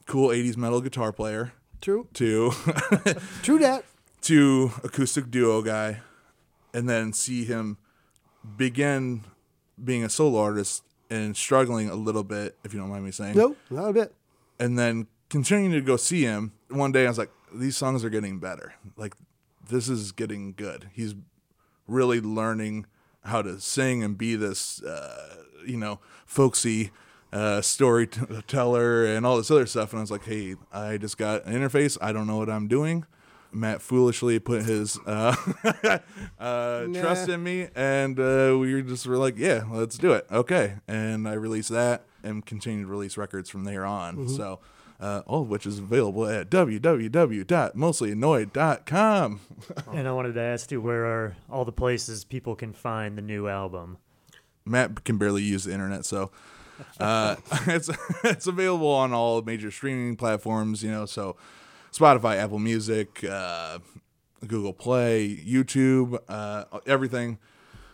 cool 0.05 0.29
80s 0.29 0.57
metal 0.57 0.81
guitar 0.81 1.11
player 1.11 1.53
True. 1.81 2.07
to 2.13 2.51
True 3.43 3.59
that. 3.59 3.83
to 4.21 4.71
acoustic 4.83 5.31
duo 5.31 5.61
guy 5.61 6.01
and 6.73 6.87
then 6.89 7.13
see 7.13 7.45
him 7.45 7.77
begin 8.57 9.23
being 9.83 10.03
a 10.03 10.09
solo 10.09 10.39
artist 10.39 10.83
and 11.09 11.35
struggling 11.37 11.89
a 11.89 11.95
little 11.95 12.23
bit 12.23 12.57
if 12.63 12.73
you 12.73 12.79
don't 12.79 12.89
mind 12.89 13.05
me 13.05 13.11
saying 13.11 13.35
Nope, 13.37 13.57
not 13.69 13.89
a 13.89 13.93
bit. 13.93 14.13
and 14.59 14.77
then 14.77 15.07
continuing 15.29 15.71
to 15.71 15.81
go 15.81 15.97
see 15.97 16.23
him 16.23 16.53
one 16.69 16.91
day 16.91 17.05
i 17.05 17.09
was 17.09 17.17
like 17.17 17.31
these 17.53 17.77
songs 17.77 18.03
are 18.03 18.09
getting 18.09 18.39
better. 18.39 18.73
Like 18.95 19.15
this 19.69 19.89
is 19.89 20.11
getting 20.11 20.53
good. 20.53 20.89
He's 20.93 21.15
really 21.87 22.21
learning 22.21 22.85
how 23.23 23.41
to 23.41 23.59
sing 23.59 24.03
and 24.03 24.17
be 24.17 24.35
this 24.35 24.81
uh, 24.83 25.43
you 25.65 25.77
know 25.77 25.99
folksy 26.25 26.91
uh, 27.33 27.61
storyteller 27.61 29.05
and 29.05 29.25
all 29.25 29.37
this 29.37 29.51
other 29.51 29.65
stuff. 29.65 29.91
And 29.91 29.99
i 29.99 30.01
was 30.01 30.11
like 30.11 30.25
hey 30.25 30.55
i 30.71 30.97
just 30.97 31.17
got 31.17 31.45
an 31.45 31.53
interface. 31.53 31.97
I 32.01 32.11
don't 32.11 32.27
know 32.27 32.37
what 32.37 32.49
i'm 32.49 32.67
doing. 32.67 33.05
Matt 33.51 33.81
foolishly 33.81 34.39
put 34.39 34.63
his 34.63 34.99
uh, 35.05 35.33
uh, 36.39 36.85
trust 36.87 37.29
in 37.29 37.41
me. 37.41 37.69
And 37.75 38.19
uh, 38.19 38.57
we 38.59 38.73
were 38.73 38.81
just 38.81 39.07
were 39.07 39.17
like 39.17 39.37
yeah 39.37 39.63
let's 39.69 39.97
do 39.97 40.13
it. 40.13 40.25
Okay. 40.31 40.75
And 40.87 41.27
i 41.27 41.33
released 41.33 41.69
that 41.69 42.03
and 42.23 42.45
continued 42.45 42.85
to 42.85 42.91
release 42.91 43.17
records 43.17 43.49
from 43.49 43.63
there 43.63 43.85
on. 43.85 44.27
So 44.27 44.59
uh, 44.99 45.21
all 45.25 45.43
of 45.43 45.49
which 45.49 45.65
is 45.65 45.79
available 45.79 46.27
at 46.27 46.49
www.mostlyannoyed.com 46.49 49.39
and 49.93 50.07
I 50.07 50.11
wanted 50.11 50.33
to 50.33 50.41
ask 50.41 50.71
you 50.71 50.81
where 50.81 51.05
are 51.05 51.37
all 51.49 51.65
the 51.65 51.71
places 51.71 52.23
people 52.23 52.55
can 52.55 52.73
find 52.73 53.17
the 53.17 53.21
new 53.21 53.47
album? 53.47 53.97
Matt 54.65 55.03
can 55.03 55.17
barely 55.17 55.43
use 55.43 55.65
the 55.65 55.73
internet, 55.73 56.05
so 56.05 56.31
uh, 56.99 57.35
it's 57.67 57.89
it's 58.23 58.47
available 58.47 58.91
on 58.91 59.13
all 59.13 59.41
major 59.41 59.71
streaming 59.71 60.15
platforms. 60.15 60.83
You 60.83 60.91
know, 60.91 61.05
so 61.05 61.35
Spotify, 61.91 62.37
Apple 62.37 62.59
Music, 62.59 63.23
uh, 63.23 63.79
Google 64.45 64.73
Play, 64.73 65.35
YouTube, 65.35 66.19
uh, 66.27 66.65
everything 66.85 67.39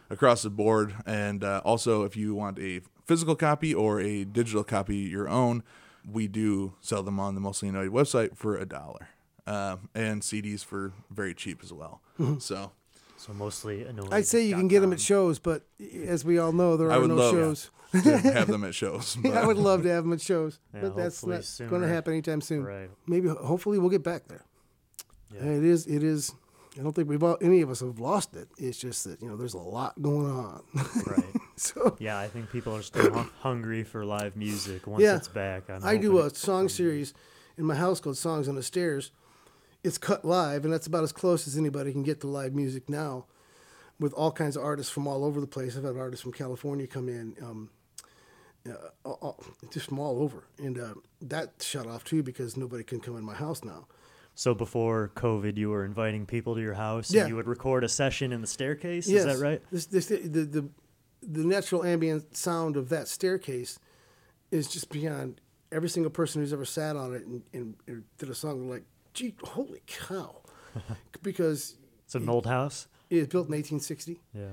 across 0.09 0.43
the 0.43 0.49
board. 0.49 0.95
And 1.05 1.43
uh, 1.43 1.61
also, 1.63 2.03
if 2.03 2.17
you 2.17 2.35
want 2.35 2.59
a 2.59 2.81
physical 3.05 3.35
copy 3.35 3.73
or 3.73 3.99
a 3.99 4.23
digital 4.23 4.63
copy, 4.63 4.97
your 4.97 5.29
own, 5.29 5.63
we 6.09 6.27
do 6.27 6.73
sell 6.81 7.03
them 7.03 7.19
on 7.19 7.35
the 7.35 7.41
Mostly 7.41 7.69
Annoyed 7.69 7.91
website 7.91 8.35
for 8.37 8.57
a 8.57 8.65
dollar, 8.65 9.09
uh, 9.47 9.77
and 9.95 10.21
CDs 10.21 10.63
for 10.63 10.93
very 11.11 11.33
cheap 11.33 11.59
as 11.63 11.71
well. 11.73 12.01
So. 12.39 12.71
So 13.17 13.31
mostly 13.31 13.83
annoyed. 13.83 14.11
I'd 14.11 14.25
say 14.27 14.45
you 14.45 14.55
can 14.55 14.67
get 14.67 14.81
them 14.81 14.91
at 14.91 14.99
shows, 14.99 15.39
but 15.39 15.63
as 16.05 16.25
we 16.25 16.39
all 16.39 16.51
know, 16.51 16.75
there 16.75 16.91
I 16.91 16.95
are 16.95 16.99
would 16.99 17.09
no 17.09 17.15
love 17.15 17.31
shows. 17.33 17.69
to 18.03 18.17
have 18.33 18.47
them 18.49 18.65
at 18.65 18.75
shows. 18.75 19.15
I 19.25 19.45
would 19.47 19.55
love 19.57 19.83
to 19.83 19.89
have 19.89 20.03
them 20.03 20.11
at 20.11 20.19
shows, 20.19 20.59
Yeah, 20.73 20.81
but 20.81 20.95
that's 20.97 21.21
hopefully 21.21 21.35
not 21.37 21.45
sooner. 21.45 21.69
going 21.69 21.81
to 21.83 21.87
happen 21.87 22.11
anytime 22.11 22.41
soon. 22.41 22.65
Right. 22.65 22.89
Maybe, 23.07 23.29
hopefully, 23.29 23.79
we'll 23.79 23.91
get 23.91 24.03
back 24.03 24.27
there. 24.27 24.43
Yeah. 25.33 25.43
It 25.45 25.63
is. 25.63 25.87
It 25.87 26.03
is. 26.03 26.33
I 26.80 26.82
don't 26.82 26.93
think 26.93 27.07
we've 27.07 27.21
all, 27.21 27.38
any 27.41 27.61
of 27.61 27.69
us 27.69 27.82
have 27.82 27.99
lost 27.99 28.36
it. 28.36 28.47
It's 28.57 28.78
just 28.80 29.03
that 29.03 29.21
you 29.21 29.30
know 29.30 29.36
there's 29.38 29.53
a 29.53 29.59
lot 29.59 30.01
going 30.01 30.30
on. 30.32 30.63
Right. 31.05 31.24
so 31.55 31.95
Yeah, 31.99 32.17
I 32.19 32.28
think 32.28 32.51
people 32.51 32.76
are 32.76 32.82
still 32.82 33.13
hungry 33.41 33.84
for 33.84 34.03
live 34.03 34.36
music 34.36 34.88
once 34.88 35.03
Yeah. 35.03 35.15
it's 35.17 35.28
back. 35.28 35.69
I'm 35.69 35.84
I 35.86 35.97
do 35.97 36.19
a 36.19 36.30
song 36.34 36.69
series 36.69 37.13
in 37.57 37.65
my 37.65 37.76
house 37.76 37.99
called 37.99 38.17
Songs 38.17 38.47
on 38.47 38.55
the 38.55 38.63
Stairs. 38.63 39.11
It's 39.84 39.97
cut 39.99 40.24
live, 40.26 40.63
and 40.63 40.74
that's 40.74 40.88
about 40.88 41.03
as 41.03 41.11
close 41.11 41.45
as 41.47 41.57
anybody 41.57 41.91
can 41.91 42.03
get 42.03 42.21
to 42.21 42.28
live 42.28 42.55
music 42.55 42.89
now, 42.89 43.26
with 43.99 44.13
all 44.13 44.32
kinds 44.32 44.55
of 44.55 44.63
artists 44.63 44.91
from 44.91 45.05
all 45.07 45.24
over 45.26 45.39
the 45.41 45.45
place. 45.47 45.76
I've 45.78 45.84
had 45.84 45.97
artists 45.97 46.24
from 46.24 46.32
California 46.32 46.88
come 46.88 47.09
in, 47.09 47.36
um, 47.41 47.69
uh, 48.67 48.74
all, 49.03 49.17
all- 49.21 49.43
just 49.71 49.88
from 49.89 49.99
all 49.99 50.24
over, 50.24 50.45
and 50.57 50.80
uh, 50.80 50.93
that 51.21 51.51
shut 51.61 51.86
off 51.86 52.03
too 52.05 52.24
because 52.24 52.55
nobody 52.57 52.84
can 52.84 52.99
come 53.01 53.17
in 53.17 53.24
my 53.26 53.36
house 53.36 53.63
now. 53.63 53.86
So 54.36 54.53
before 54.55 55.11
COVID, 55.15 55.57
you 55.57 55.69
were 55.69 55.86
inviting 55.86 56.25
people 56.25 56.55
to 56.55 56.61
your 56.61 56.73
house. 56.73 57.09
and 57.09 57.15
Yeah. 57.17 57.27
you 57.27 57.36
would 57.36 57.47
record 57.47 57.84
a 57.84 57.89
session 57.89 58.31
in 58.31 58.41
the 58.41 58.47
staircase. 58.47 59.07
Yes. 59.07 59.25
Is 59.25 59.38
that 59.39 59.43
right? 59.45 59.61
This, 59.71 59.86
this, 59.86 60.07
the, 60.07 60.17
the, 60.17 60.69
the 61.21 61.43
natural 61.45 61.84
ambient 61.84 62.36
sound 62.36 62.75
of 62.75 62.89
that 62.89 63.07
staircase 63.07 63.77
is 64.51 64.67
just 64.67 64.89
beyond 64.89 65.39
every 65.71 65.89
single 65.89 66.09
person 66.11 66.41
who's 66.41 66.53
ever 66.53 66.65
sat 66.65 66.95
on 66.95 67.13
it 67.13 67.25
and, 67.25 67.41
and, 67.53 67.75
and 67.88 68.03
did 68.17 68.29
a 68.29 68.36
song 68.36 68.69
like, 68.69 68.84
gee, 69.13 69.36
holy 69.43 69.81
cow. 69.88 70.36
because 71.21 71.75
It's 72.05 72.15
an 72.15 72.27
old 72.27 72.45
house. 72.47 72.88
it 73.09 73.17
was 73.17 73.27
built 73.27 73.47
in 73.47 73.53
1860. 73.53 74.19
Yeah. 74.34 74.45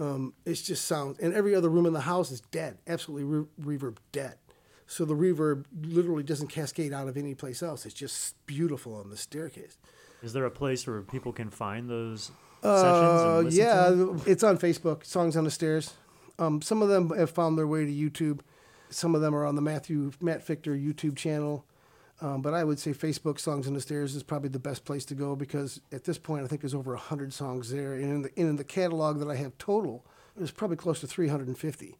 Um, 0.00 0.34
it's 0.44 0.60
just 0.60 0.86
sound, 0.86 1.16
and 1.22 1.32
every 1.32 1.54
other 1.54 1.68
room 1.68 1.86
in 1.86 1.92
the 1.92 2.00
house 2.00 2.30
is 2.32 2.40
dead, 2.50 2.78
absolutely 2.88 3.24
re- 3.24 3.78
reverb 3.78 3.96
dead. 4.12 4.34
So 4.86 5.04
the 5.04 5.14
reverb 5.14 5.64
literally 5.82 6.22
doesn't 6.22 6.48
cascade 6.48 6.92
out 6.92 7.08
of 7.08 7.16
any 7.16 7.34
place 7.34 7.62
else. 7.62 7.86
It's 7.86 7.94
just 7.94 8.34
beautiful 8.46 8.94
on 8.96 9.10
the 9.10 9.16
staircase. 9.16 9.78
Is 10.22 10.32
there 10.32 10.44
a 10.44 10.50
place 10.50 10.86
where 10.86 11.00
people 11.02 11.32
can 11.32 11.50
find 11.50 11.88
those 11.88 12.30
Uh, 12.62 13.40
sessions? 13.42 13.56
Yeah, 13.56 14.14
it's 14.26 14.42
on 14.42 14.58
Facebook. 14.58 15.04
Songs 15.04 15.36
on 15.36 15.44
the 15.44 15.50
Stairs. 15.50 15.94
Um, 16.38 16.60
some 16.62 16.82
of 16.82 16.88
them 16.88 17.10
have 17.10 17.30
found 17.30 17.56
their 17.58 17.66
way 17.66 17.84
to 17.84 17.92
YouTube. 17.92 18.40
Some 18.90 19.14
of 19.14 19.20
them 19.20 19.34
are 19.34 19.44
on 19.44 19.54
the 19.54 19.62
Mathew 19.62 20.12
Matt 20.20 20.46
Fichter 20.46 20.74
YouTube 20.76 21.16
channel. 21.16 21.64
Um, 22.20 22.42
but 22.42 22.54
I 22.54 22.62
would 22.64 22.78
say 22.78 22.92
Facebook 22.92 23.40
Songs 23.40 23.66
on 23.66 23.74
the 23.74 23.80
Stairs 23.80 24.14
is 24.14 24.22
probably 24.22 24.48
the 24.48 24.58
best 24.60 24.84
place 24.84 25.04
to 25.06 25.14
go 25.14 25.34
because 25.34 25.80
at 25.92 26.04
this 26.04 26.16
point 26.16 26.44
I 26.44 26.46
think 26.46 26.60
there's 26.62 26.74
over 26.74 26.94
hundred 26.94 27.32
songs 27.32 27.70
there, 27.70 27.94
and 27.94 28.04
in 28.04 28.22
the, 28.22 28.40
in 28.40 28.56
the 28.56 28.64
catalog 28.64 29.18
that 29.18 29.28
I 29.28 29.34
have 29.36 29.58
total, 29.58 30.04
there's 30.36 30.52
probably 30.52 30.76
close 30.76 31.00
to 31.00 31.06
350. 31.06 31.96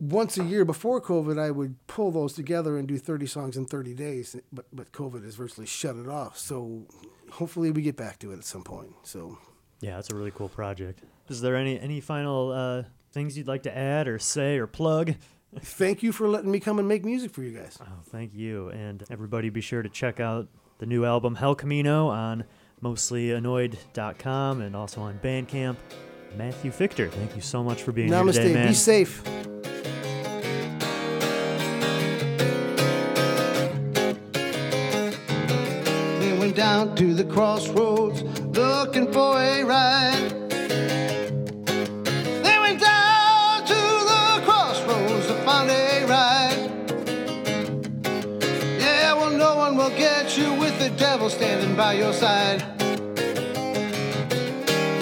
Once 0.00 0.38
a 0.38 0.44
year 0.44 0.64
before 0.64 1.00
COVID, 1.00 1.38
I 1.38 1.50
would 1.50 1.74
pull 1.88 2.12
those 2.12 2.32
together 2.32 2.76
and 2.76 2.86
do 2.86 2.98
30 2.98 3.26
songs 3.26 3.56
in 3.56 3.66
30 3.66 3.94
days, 3.94 4.36
but 4.52 4.66
but 4.72 4.92
COVID 4.92 5.24
has 5.24 5.34
virtually 5.34 5.66
shut 5.66 5.96
it 5.96 6.08
off. 6.08 6.38
So 6.38 6.86
hopefully 7.30 7.70
we 7.70 7.82
get 7.82 7.96
back 7.96 8.18
to 8.20 8.32
it 8.32 8.38
at 8.38 8.44
some 8.44 8.62
point. 8.62 8.92
So 9.02 9.38
Yeah, 9.80 9.98
it's 9.98 10.10
a 10.10 10.16
really 10.16 10.30
cool 10.30 10.48
project. 10.48 11.02
Is 11.28 11.40
there 11.40 11.56
any 11.56 11.80
any 11.80 12.00
final 12.00 12.52
uh, 12.52 12.82
things 13.12 13.36
you'd 13.36 13.48
like 13.48 13.64
to 13.64 13.76
add 13.76 14.06
or 14.06 14.18
say 14.18 14.58
or 14.58 14.66
plug? 14.66 15.14
thank 15.60 16.02
you 16.02 16.12
for 16.12 16.28
letting 16.28 16.50
me 16.50 16.60
come 16.60 16.78
and 16.78 16.86
make 16.86 17.04
music 17.04 17.32
for 17.32 17.42
you 17.42 17.58
guys. 17.58 17.78
Oh, 17.80 17.86
thank 18.10 18.34
you. 18.34 18.68
And 18.68 19.02
everybody 19.10 19.50
be 19.50 19.60
sure 19.60 19.82
to 19.82 19.88
check 19.88 20.20
out 20.20 20.46
the 20.78 20.86
new 20.86 21.04
album 21.04 21.34
Hell 21.34 21.54
Camino 21.54 22.08
on 22.08 22.44
mostlyannoyed.com 22.82 24.60
and 24.60 24.76
also 24.76 25.00
on 25.00 25.18
Bandcamp. 25.18 25.76
Mathew 26.36 26.70
Fichter, 26.70 27.10
thank 27.10 27.34
you 27.34 27.40
so 27.40 27.64
much 27.64 27.82
for 27.82 27.90
being 27.90 28.10
Namaste. 28.10 28.34
here 28.34 28.42
today, 28.42 28.54
man. 28.54 28.68
Be 28.68 28.74
safe. 28.74 29.22
Down 36.68 36.94
to 36.94 37.14
the 37.14 37.24
crossroads 37.24 38.22
looking 38.54 39.10
for 39.10 39.30
a 39.40 39.64
ride. 39.64 40.28
They 42.46 42.56
went 42.64 42.78
down 42.92 43.64
to 43.72 43.80
the 44.12 44.24
crossroads 44.46 45.26
to 45.28 45.34
find 45.46 45.70
a 45.70 46.04
ride. 46.14 46.60
Yeah, 48.84 49.14
well, 49.14 49.30
no 49.30 49.56
one 49.56 49.78
will 49.78 49.94
get 50.06 50.36
you 50.36 50.48
with 50.62 50.78
the 50.78 50.90
devil 51.04 51.30
standing 51.30 51.74
by 51.74 51.94
your 51.94 52.12
side. 52.12 52.60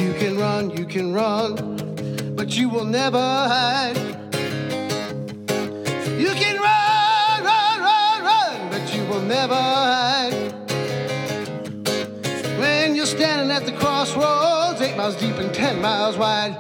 You 0.03 0.12
can 0.21 0.39
run, 0.39 0.71
you 0.79 0.87
can 0.87 1.12
run, 1.12 1.51
but 2.37 2.57
you 2.57 2.69
will 2.69 2.91
never 3.01 3.27
hide. 3.55 3.99
You 6.25 6.33
can 6.43 6.57
run, 6.69 7.39
run, 7.51 7.77
run, 7.91 8.19
run, 8.31 8.57
but 8.73 8.85
you 8.95 9.03
will 9.11 9.27
never 9.37 9.55
hide. 9.55 10.16
Miles 14.97 15.17
deep 15.17 15.37
and 15.37 15.53
ten 15.53 15.81
miles 15.81 16.17
wide. 16.17 16.57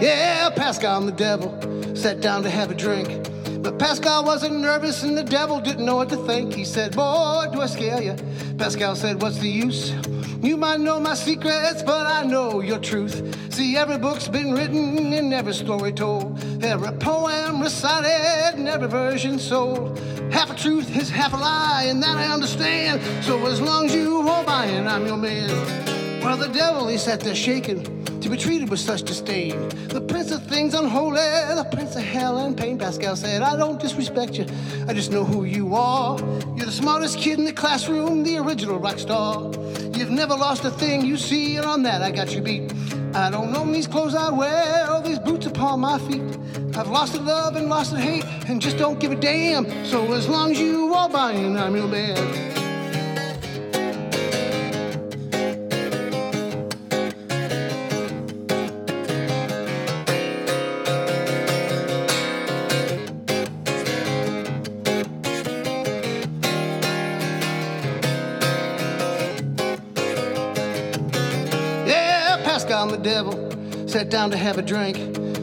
Yeah, 0.00 0.48
Pascal 0.50 0.98
and 0.98 1.08
the 1.08 1.12
devil 1.12 1.54
sat 1.94 2.20
down 2.20 2.42
to 2.44 2.50
have 2.50 2.70
a 2.70 2.74
drink. 2.74 3.28
But 3.62 3.78
Pascal 3.78 4.24
wasn't 4.24 4.60
nervous 4.60 5.02
and 5.02 5.18
the 5.18 5.24
devil 5.24 5.60
didn't 5.60 5.84
know 5.84 5.96
what 5.96 6.08
to 6.10 6.16
think. 6.26 6.54
He 6.54 6.64
said, 6.64 6.94
Boy, 6.94 7.46
do 7.52 7.60
I 7.60 7.66
scare 7.66 8.02
you? 8.02 8.16
Pascal 8.56 8.96
said, 8.96 9.20
What's 9.20 9.38
the 9.38 9.48
use? 9.48 9.92
You 10.40 10.56
might 10.56 10.80
know 10.80 11.00
my 11.00 11.14
secrets, 11.14 11.82
but 11.82 12.06
I 12.06 12.24
know 12.24 12.60
your 12.60 12.78
truth. 12.78 13.36
See, 13.52 13.76
every 13.76 13.98
book's 13.98 14.28
been 14.28 14.52
written 14.52 15.12
and 15.12 15.34
every 15.34 15.54
story 15.54 15.92
told, 15.92 16.42
every 16.62 16.92
poem 16.98 17.60
recited 17.60 18.58
and 18.58 18.68
every 18.68 18.88
version 18.88 19.38
sold. 19.38 19.98
Half 20.30 20.50
a 20.52 20.54
truth 20.54 20.96
is 20.96 21.10
half 21.10 21.32
a 21.32 21.36
lie, 21.36 21.86
and 21.88 22.02
that 22.02 22.16
I 22.16 22.32
understand. 22.32 23.02
So 23.24 23.46
as 23.46 23.60
long 23.60 23.86
as 23.86 23.94
you 23.94 24.18
and 24.28 24.88
I'm 24.88 25.06
your 25.06 25.16
man. 25.16 26.20
Well, 26.20 26.36
the 26.36 26.48
devil, 26.48 26.88
he 26.88 26.98
sat 26.98 27.20
there 27.20 27.34
shaking 27.34 27.97
to 28.20 28.28
be 28.28 28.36
treated 28.36 28.68
with 28.68 28.80
such 28.80 29.02
disdain. 29.02 29.68
The 29.88 30.00
prince 30.00 30.30
of 30.30 30.42
things 30.44 30.74
unholy, 30.74 31.16
the 31.16 31.68
prince 31.72 31.96
of 31.96 32.02
hell 32.02 32.38
and 32.38 32.56
pain. 32.56 32.78
Pascal 32.78 33.16
said, 33.16 33.42
I 33.42 33.56
don't 33.56 33.80
disrespect 33.80 34.38
you, 34.38 34.46
I 34.86 34.92
just 34.92 35.12
know 35.12 35.24
who 35.24 35.44
you 35.44 35.74
are. 35.74 36.18
You're 36.56 36.66
the 36.66 36.72
smartest 36.72 37.18
kid 37.18 37.38
in 37.38 37.44
the 37.44 37.52
classroom, 37.52 38.24
the 38.24 38.38
original 38.38 38.78
rock 38.78 38.98
star. 38.98 39.50
You've 39.94 40.10
never 40.10 40.34
lost 40.34 40.64
a 40.64 40.70
thing 40.70 41.04
you 41.04 41.16
see, 41.16 41.56
and 41.56 41.66
on 41.66 41.82
that 41.84 42.02
I 42.02 42.10
got 42.10 42.34
you 42.34 42.40
beat. 42.40 42.72
I 43.14 43.30
don't 43.30 43.56
own 43.56 43.72
these 43.72 43.86
clothes 43.86 44.14
I 44.14 44.30
wear 44.30 44.90
or 44.90 45.00
these 45.02 45.18
boots 45.18 45.46
upon 45.46 45.80
my 45.80 45.98
feet. 45.98 46.22
I've 46.76 46.88
lost 46.88 47.14
the 47.14 47.20
love 47.20 47.56
and 47.56 47.68
lost 47.68 47.92
the 47.92 48.00
hate 48.00 48.24
and 48.48 48.60
just 48.60 48.76
don't 48.76 49.00
give 49.00 49.12
a 49.12 49.16
damn. 49.16 49.66
So 49.84 50.12
as 50.12 50.28
long 50.28 50.52
as 50.52 50.60
you 50.60 50.94
are 50.94 51.08
buying, 51.08 51.56
I'm 51.56 51.74
your 51.74 51.88
man. 51.88 52.57
Sat 73.98 74.10
down 74.10 74.30
to 74.30 74.36
have 74.36 74.58
a 74.58 74.62
drink. 74.62 74.96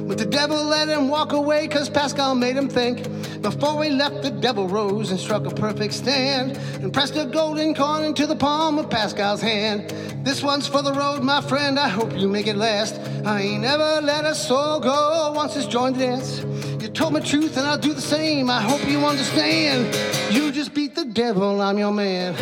But 0.08 0.18
the 0.18 0.26
devil 0.26 0.64
let 0.64 0.88
him 0.88 1.10
walk 1.10 1.34
away 1.34 1.68
because 1.68 1.90
Pascal 1.90 2.36
made 2.36 2.56
him 2.56 2.70
think. 2.70 3.04
Before 3.42 3.84
he 3.84 3.90
left, 3.90 4.22
the 4.22 4.32
devil 4.32 4.66
rose 4.70 5.12
and 5.12 5.20
struck 5.20 5.46
a 5.46 5.50
perfect 5.50 5.94
stand 5.94 6.56
and 6.82 6.94
pressed 6.94 7.18
a 7.18 7.26
golden 7.26 7.76
coin 7.76 8.06
into 8.06 8.26
the 8.26 8.36
palm 8.36 8.80
of 8.80 8.90
Pascal's 8.90 9.42
hand. 9.42 9.90
This 10.24 10.42
one's 10.42 10.68
for 10.68 10.82
the 10.82 10.94
road, 10.94 11.22
my 11.22 11.42
friend. 11.42 11.78
I 11.78 11.90
hope 11.90 12.18
you 12.18 12.30
make 12.30 12.48
it 12.48 12.56
last. 12.56 12.96
I 13.26 13.42
ain't 13.42 13.64
never 13.64 14.00
let 14.02 14.24
a 14.24 14.34
soul 14.34 14.80
go 14.80 15.34
once 15.36 15.58
it's 15.58 15.68
joined 15.68 15.98
the 15.98 16.06
dance. 16.06 16.40
You 16.82 16.88
told 16.88 17.14
me 17.14 17.20
truth 17.20 17.58
and 17.58 17.68
I'll 17.68 17.78
do 17.78 17.94
the 17.94 18.08
same. 18.16 18.50
I 18.50 18.62
hope 18.62 18.88
you 18.88 19.00
understand. 19.06 19.94
You 20.34 20.54
just 20.54 20.74
beat 20.74 20.96
the 20.96 21.04
devil, 21.04 21.62
I'm 21.62 21.78
your 21.78 21.92
man. 21.92 22.36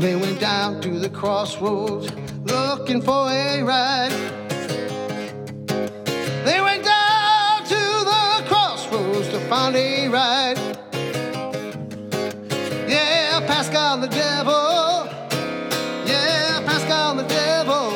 They 0.00 0.16
went 0.16 0.40
down 0.40 0.80
to 0.80 0.98
the 0.98 1.10
crossroads 1.10 2.10
looking 2.46 3.02
for 3.02 3.28
a 3.28 3.62
ride. 3.62 4.39
They 6.44 6.60
went 6.60 6.84
down 6.84 7.64
to 7.64 7.80
the 8.10 8.44
crossroads 8.48 9.28
to 9.28 9.38
find 9.48 9.76
a. 9.76 10.08
Yeah, 12.88 13.40
Pascal 13.46 13.98
the 13.98 14.08
devil. 14.08 15.06
Yeah, 16.06 16.62
Pascal 16.66 17.14
the 17.14 17.24
devil. 17.24 17.92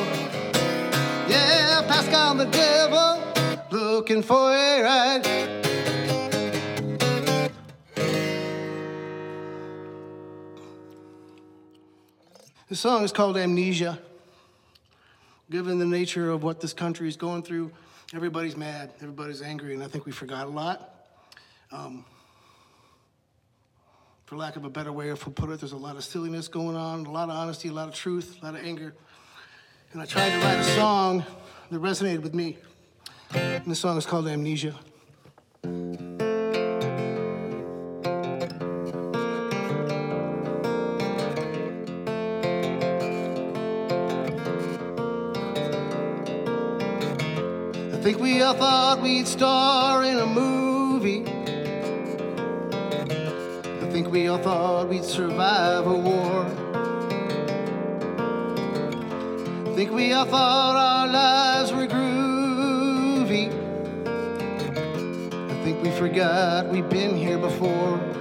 Yeah, 1.28 1.82
Pascal 1.88 2.34
the 2.34 2.44
devil. 2.44 3.22
Looking 3.70 4.22
for 4.22 4.52
a 4.52 4.82
ride. 4.82 5.24
The 12.68 12.76
song 12.76 13.04
is 13.04 13.12
called 13.12 13.36
Amnesia 13.36 13.98
given 15.50 15.78
the 15.78 15.86
nature 15.86 16.30
of 16.30 16.42
what 16.42 16.60
this 16.60 16.72
country 16.72 17.08
is 17.08 17.16
going 17.16 17.42
through, 17.42 17.70
everybody's 18.14 18.56
mad, 18.56 18.92
everybody's 19.00 19.42
angry, 19.42 19.74
and 19.74 19.82
I 19.82 19.88
think 19.88 20.06
we 20.06 20.12
forgot 20.12 20.46
a 20.46 20.50
lot. 20.50 21.08
Um, 21.72 22.04
for 24.24 24.36
lack 24.36 24.56
of 24.56 24.64
a 24.64 24.70
better 24.70 24.92
way 24.92 25.08
to 25.08 25.16
put 25.16 25.50
it, 25.50 25.60
there's 25.60 25.72
a 25.72 25.76
lot 25.76 25.96
of 25.96 26.04
silliness 26.04 26.48
going 26.48 26.76
on, 26.76 27.06
a 27.06 27.10
lot 27.10 27.28
of 27.28 27.36
honesty, 27.36 27.68
a 27.68 27.72
lot 27.72 27.88
of 27.88 27.94
truth, 27.94 28.38
a 28.40 28.44
lot 28.44 28.54
of 28.54 28.64
anger. 28.64 28.94
And 29.92 30.00
I 30.00 30.06
tried 30.06 30.30
to 30.30 30.38
write 30.38 30.58
a 30.58 30.64
song 30.76 31.24
that 31.70 31.80
resonated 31.80 32.22
with 32.22 32.34
me. 32.34 32.56
And 33.32 33.66
the 33.66 33.74
song 33.74 33.98
is 33.98 34.06
called 34.06 34.28
Amnesia. 34.28 34.74
Think 48.04 48.18
we 48.18 48.42
all 48.42 48.52
thought 48.52 49.00
we'd 49.00 49.26
star 49.26 50.04
in 50.04 50.18
a 50.18 50.26
movie. 50.26 51.24
I 53.80 53.88
think 53.92 54.12
we 54.12 54.28
all 54.28 54.36
thought 54.36 54.90
we'd 54.90 55.02
survive 55.04 55.86
a 55.86 55.94
war. 55.94 56.44
I 59.66 59.74
think 59.74 59.90
we 59.90 60.12
all 60.12 60.26
thought 60.26 60.76
our 60.76 61.08
lives 61.08 61.72
were 61.72 61.86
groovy. 61.86 63.48
I 65.50 65.64
think 65.64 65.82
we 65.82 65.90
forgot 65.92 66.68
we've 66.68 66.90
been 66.90 67.16
here 67.16 67.38
before. 67.38 68.13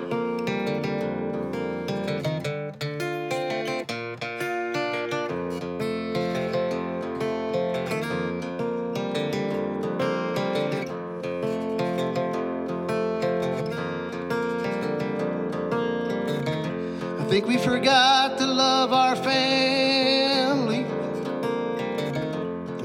Think 17.34 17.48
we 17.48 17.58
forgot 17.58 18.38
to 18.38 18.46
love 18.46 18.94
our 18.94 19.16
family. 19.16 20.86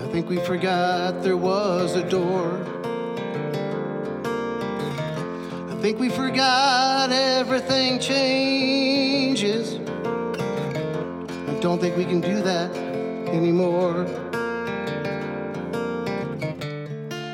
I 0.03 0.11
think 0.11 0.27
we 0.31 0.39
forgot 0.39 1.23
there 1.23 1.37
was 1.37 1.95
a 1.95 2.09
door. 2.09 2.65
I 5.71 5.75
think 5.83 5.99
we 5.99 6.09
forgot 6.09 7.13
everything 7.13 7.99
changes. 8.01 9.75
I 9.75 11.59
don't 11.61 11.79
think 11.79 11.99
we 11.99 12.07
can 12.07 12.23
do 12.23 12.41
that 12.41 12.75
anymore. 13.29 14.05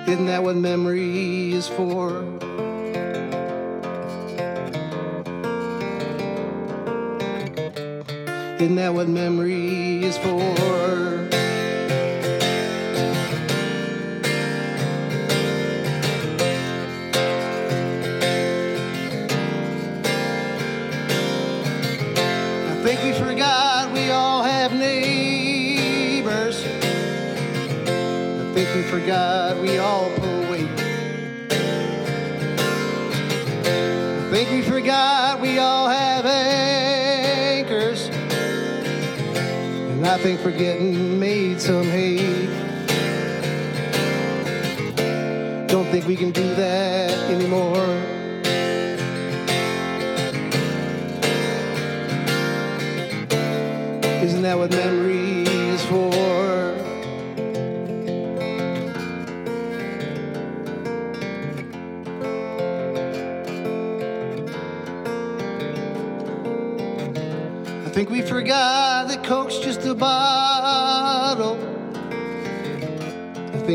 Isn't 0.08 0.26
that 0.26 0.42
what 0.42 0.56
memory 0.56 1.52
is 1.52 1.68
for? 1.68 2.43
Isn't 8.64 8.76
that 8.76 8.94
what 8.94 9.08
memory 9.08 10.02
is 10.02 10.16
for? 10.16 11.13
Think 40.24 40.40
forgetting 40.40 41.20
made 41.20 41.60
some 41.60 41.84
hay. 41.84 42.16
Don't 45.66 45.84
think 45.90 46.06
we 46.06 46.16
can 46.16 46.30
do 46.30 46.54
that 46.54 47.10
anymore. 47.30 47.76
Isn't 54.24 54.40
that 54.40 54.56
what 54.56 54.70
memory 54.70 55.03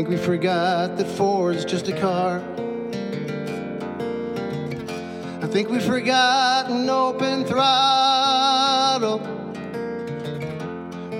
think 0.00 0.08
we 0.08 0.16
forgot 0.16 0.96
that 0.96 1.06
Ford's 1.06 1.62
just 1.62 1.86
a 1.88 1.92
car. 1.92 2.42
I 5.42 5.46
think 5.46 5.68
we've 5.68 5.84
forgotten 5.84 6.88
open 6.88 7.44
throttle. 7.44 9.18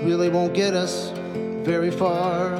Really 0.03 0.29
won't 0.29 0.55
get 0.55 0.73
us 0.73 1.11
very 1.63 1.91
far. 1.91 2.55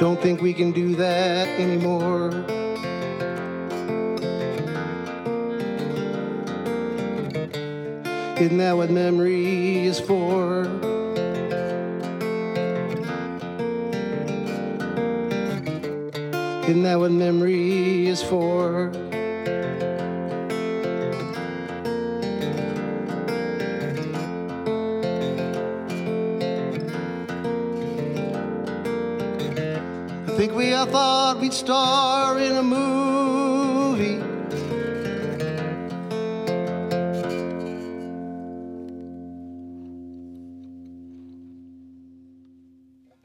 Don't 0.00 0.20
think 0.20 0.42
we 0.42 0.52
can 0.52 0.72
do 0.72 0.96
that 0.96 1.46
anymore. 1.60 2.30
Isn't 8.40 8.58
that 8.58 8.76
what 8.76 8.90
memory 8.90 9.86
is 9.86 10.00
for? 10.00 10.97
Isn't 16.68 16.82
that 16.82 17.00
what 17.00 17.12
memory 17.12 18.08
is 18.08 18.22
for? 18.22 18.90
I 30.26 30.36
think 30.36 30.52
we 30.52 30.74
all 30.74 30.84
thought 30.84 31.40
we'd 31.40 31.54
star 31.54 32.38
in 32.38 32.54
a 32.54 32.62
movie. 32.62 34.18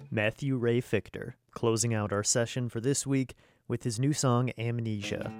Mathew 0.10 0.56
Ray 0.56 0.80
Fichter, 0.80 1.34
closing 1.64 1.94
out 1.94 2.12
our 2.12 2.26
session 2.26 2.68
for 2.68 2.82
this 2.82 3.08
week 3.08 3.36
with 3.70 3.84
his 3.84 3.98
new 3.98 4.12
song 4.12 4.52
Amnesia. 4.58 5.32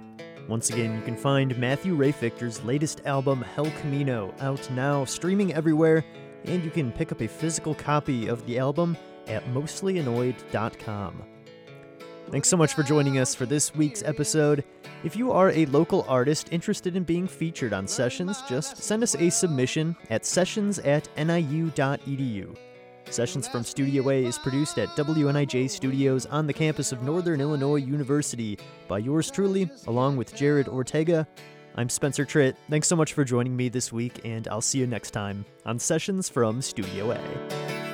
Once 0.48 0.70
again, 0.70 0.96
you 0.96 1.02
can 1.02 1.18
find 1.18 1.54
Mathew 1.58 1.94
Ray 1.94 2.12
Fichter's 2.12 2.64
latest 2.64 3.02
album 3.04 3.42
Hell 3.42 3.70
Camino 3.82 4.32
out 4.40 4.70
now, 4.70 5.04
streaming 5.04 5.52
everywhere, 5.52 6.02
and 6.46 6.64
you 6.64 6.70
can 6.70 6.90
pick 6.90 7.12
up 7.12 7.20
a 7.20 7.28
physical 7.28 7.74
copy 7.74 8.26
of 8.26 8.42
the 8.46 8.58
album 8.58 8.96
at 9.26 9.44
mostlyannoyed.com. 9.48 11.22
Thanks 12.30 12.48
so 12.48 12.56
much 12.56 12.72
for 12.72 12.82
joining 12.82 13.18
us 13.18 13.34
for 13.34 13.44
this 13.44 13.74
week's 13.74 14.02
episode. 14.02 14.64
If 15.04 15.16
you 15.16 15.30
are 15.30 15.50
a 15.50 15.66
local 15.66 16.06
artist 16.08 16.48
interested 16.50 16.96
in 16.96 17.04
being 17.04 17.28
featured 17.28 17.74
on 17.74 17.86
Sessions, 17.86 18.40
just 18.48 18.78
send 18.78 19.02
us 19.02 19.14
a 19.14 19.28
submission 19.28 19.94
at 20.08 20.24
sessions 20.24 20.78
at 20.78 21.06
niu.edu. 21.18 22.56
Sessions 23.10 23.46
from 23.46 23.64
Studio 23.64 24.08
A 24.10 24.24
is 24.24 24.38
produced 24.38 24.78
at 24.78 24.88
WNIJ 24.90 25.70
Studios 25.70 26.26
on 26.26 26.46
the 26.46 26.52
campus 26.52 26.92
of 26.92 27.02
Northern 27.02 27.40
Illinois 27.40 27.76
University 27.76 28.58
by 28.88 28.98
yours 28.98 29.30
truly, 29.30 29.70
along 29.86 30.16
with 30.16 30.34
Jared 30.34 30.68
Ortega. 30.68 31.26
I'm 31.76 31.88
Spencer 31.88 32.24
Tritt. 32.24 32.54
Thanks 32.70 32.88
so 32.88 32.96
much 32.96 33.12
for 33.12 33.24
joining 33.24 33.56
me 33.56 33.68
this 33.68 33.92
week, 33.92 34.20
and 34.24 34.46
I'll 34.48 34.60
see 34.60 34.78
you 34.78 34.86
next 34.86 35.10
time 35.10 35.44
on 35.64 35.78
Sessions 35.78 36.28
from 36.28 36.62
Studio 36.62 37.12
A. 37.12 37.93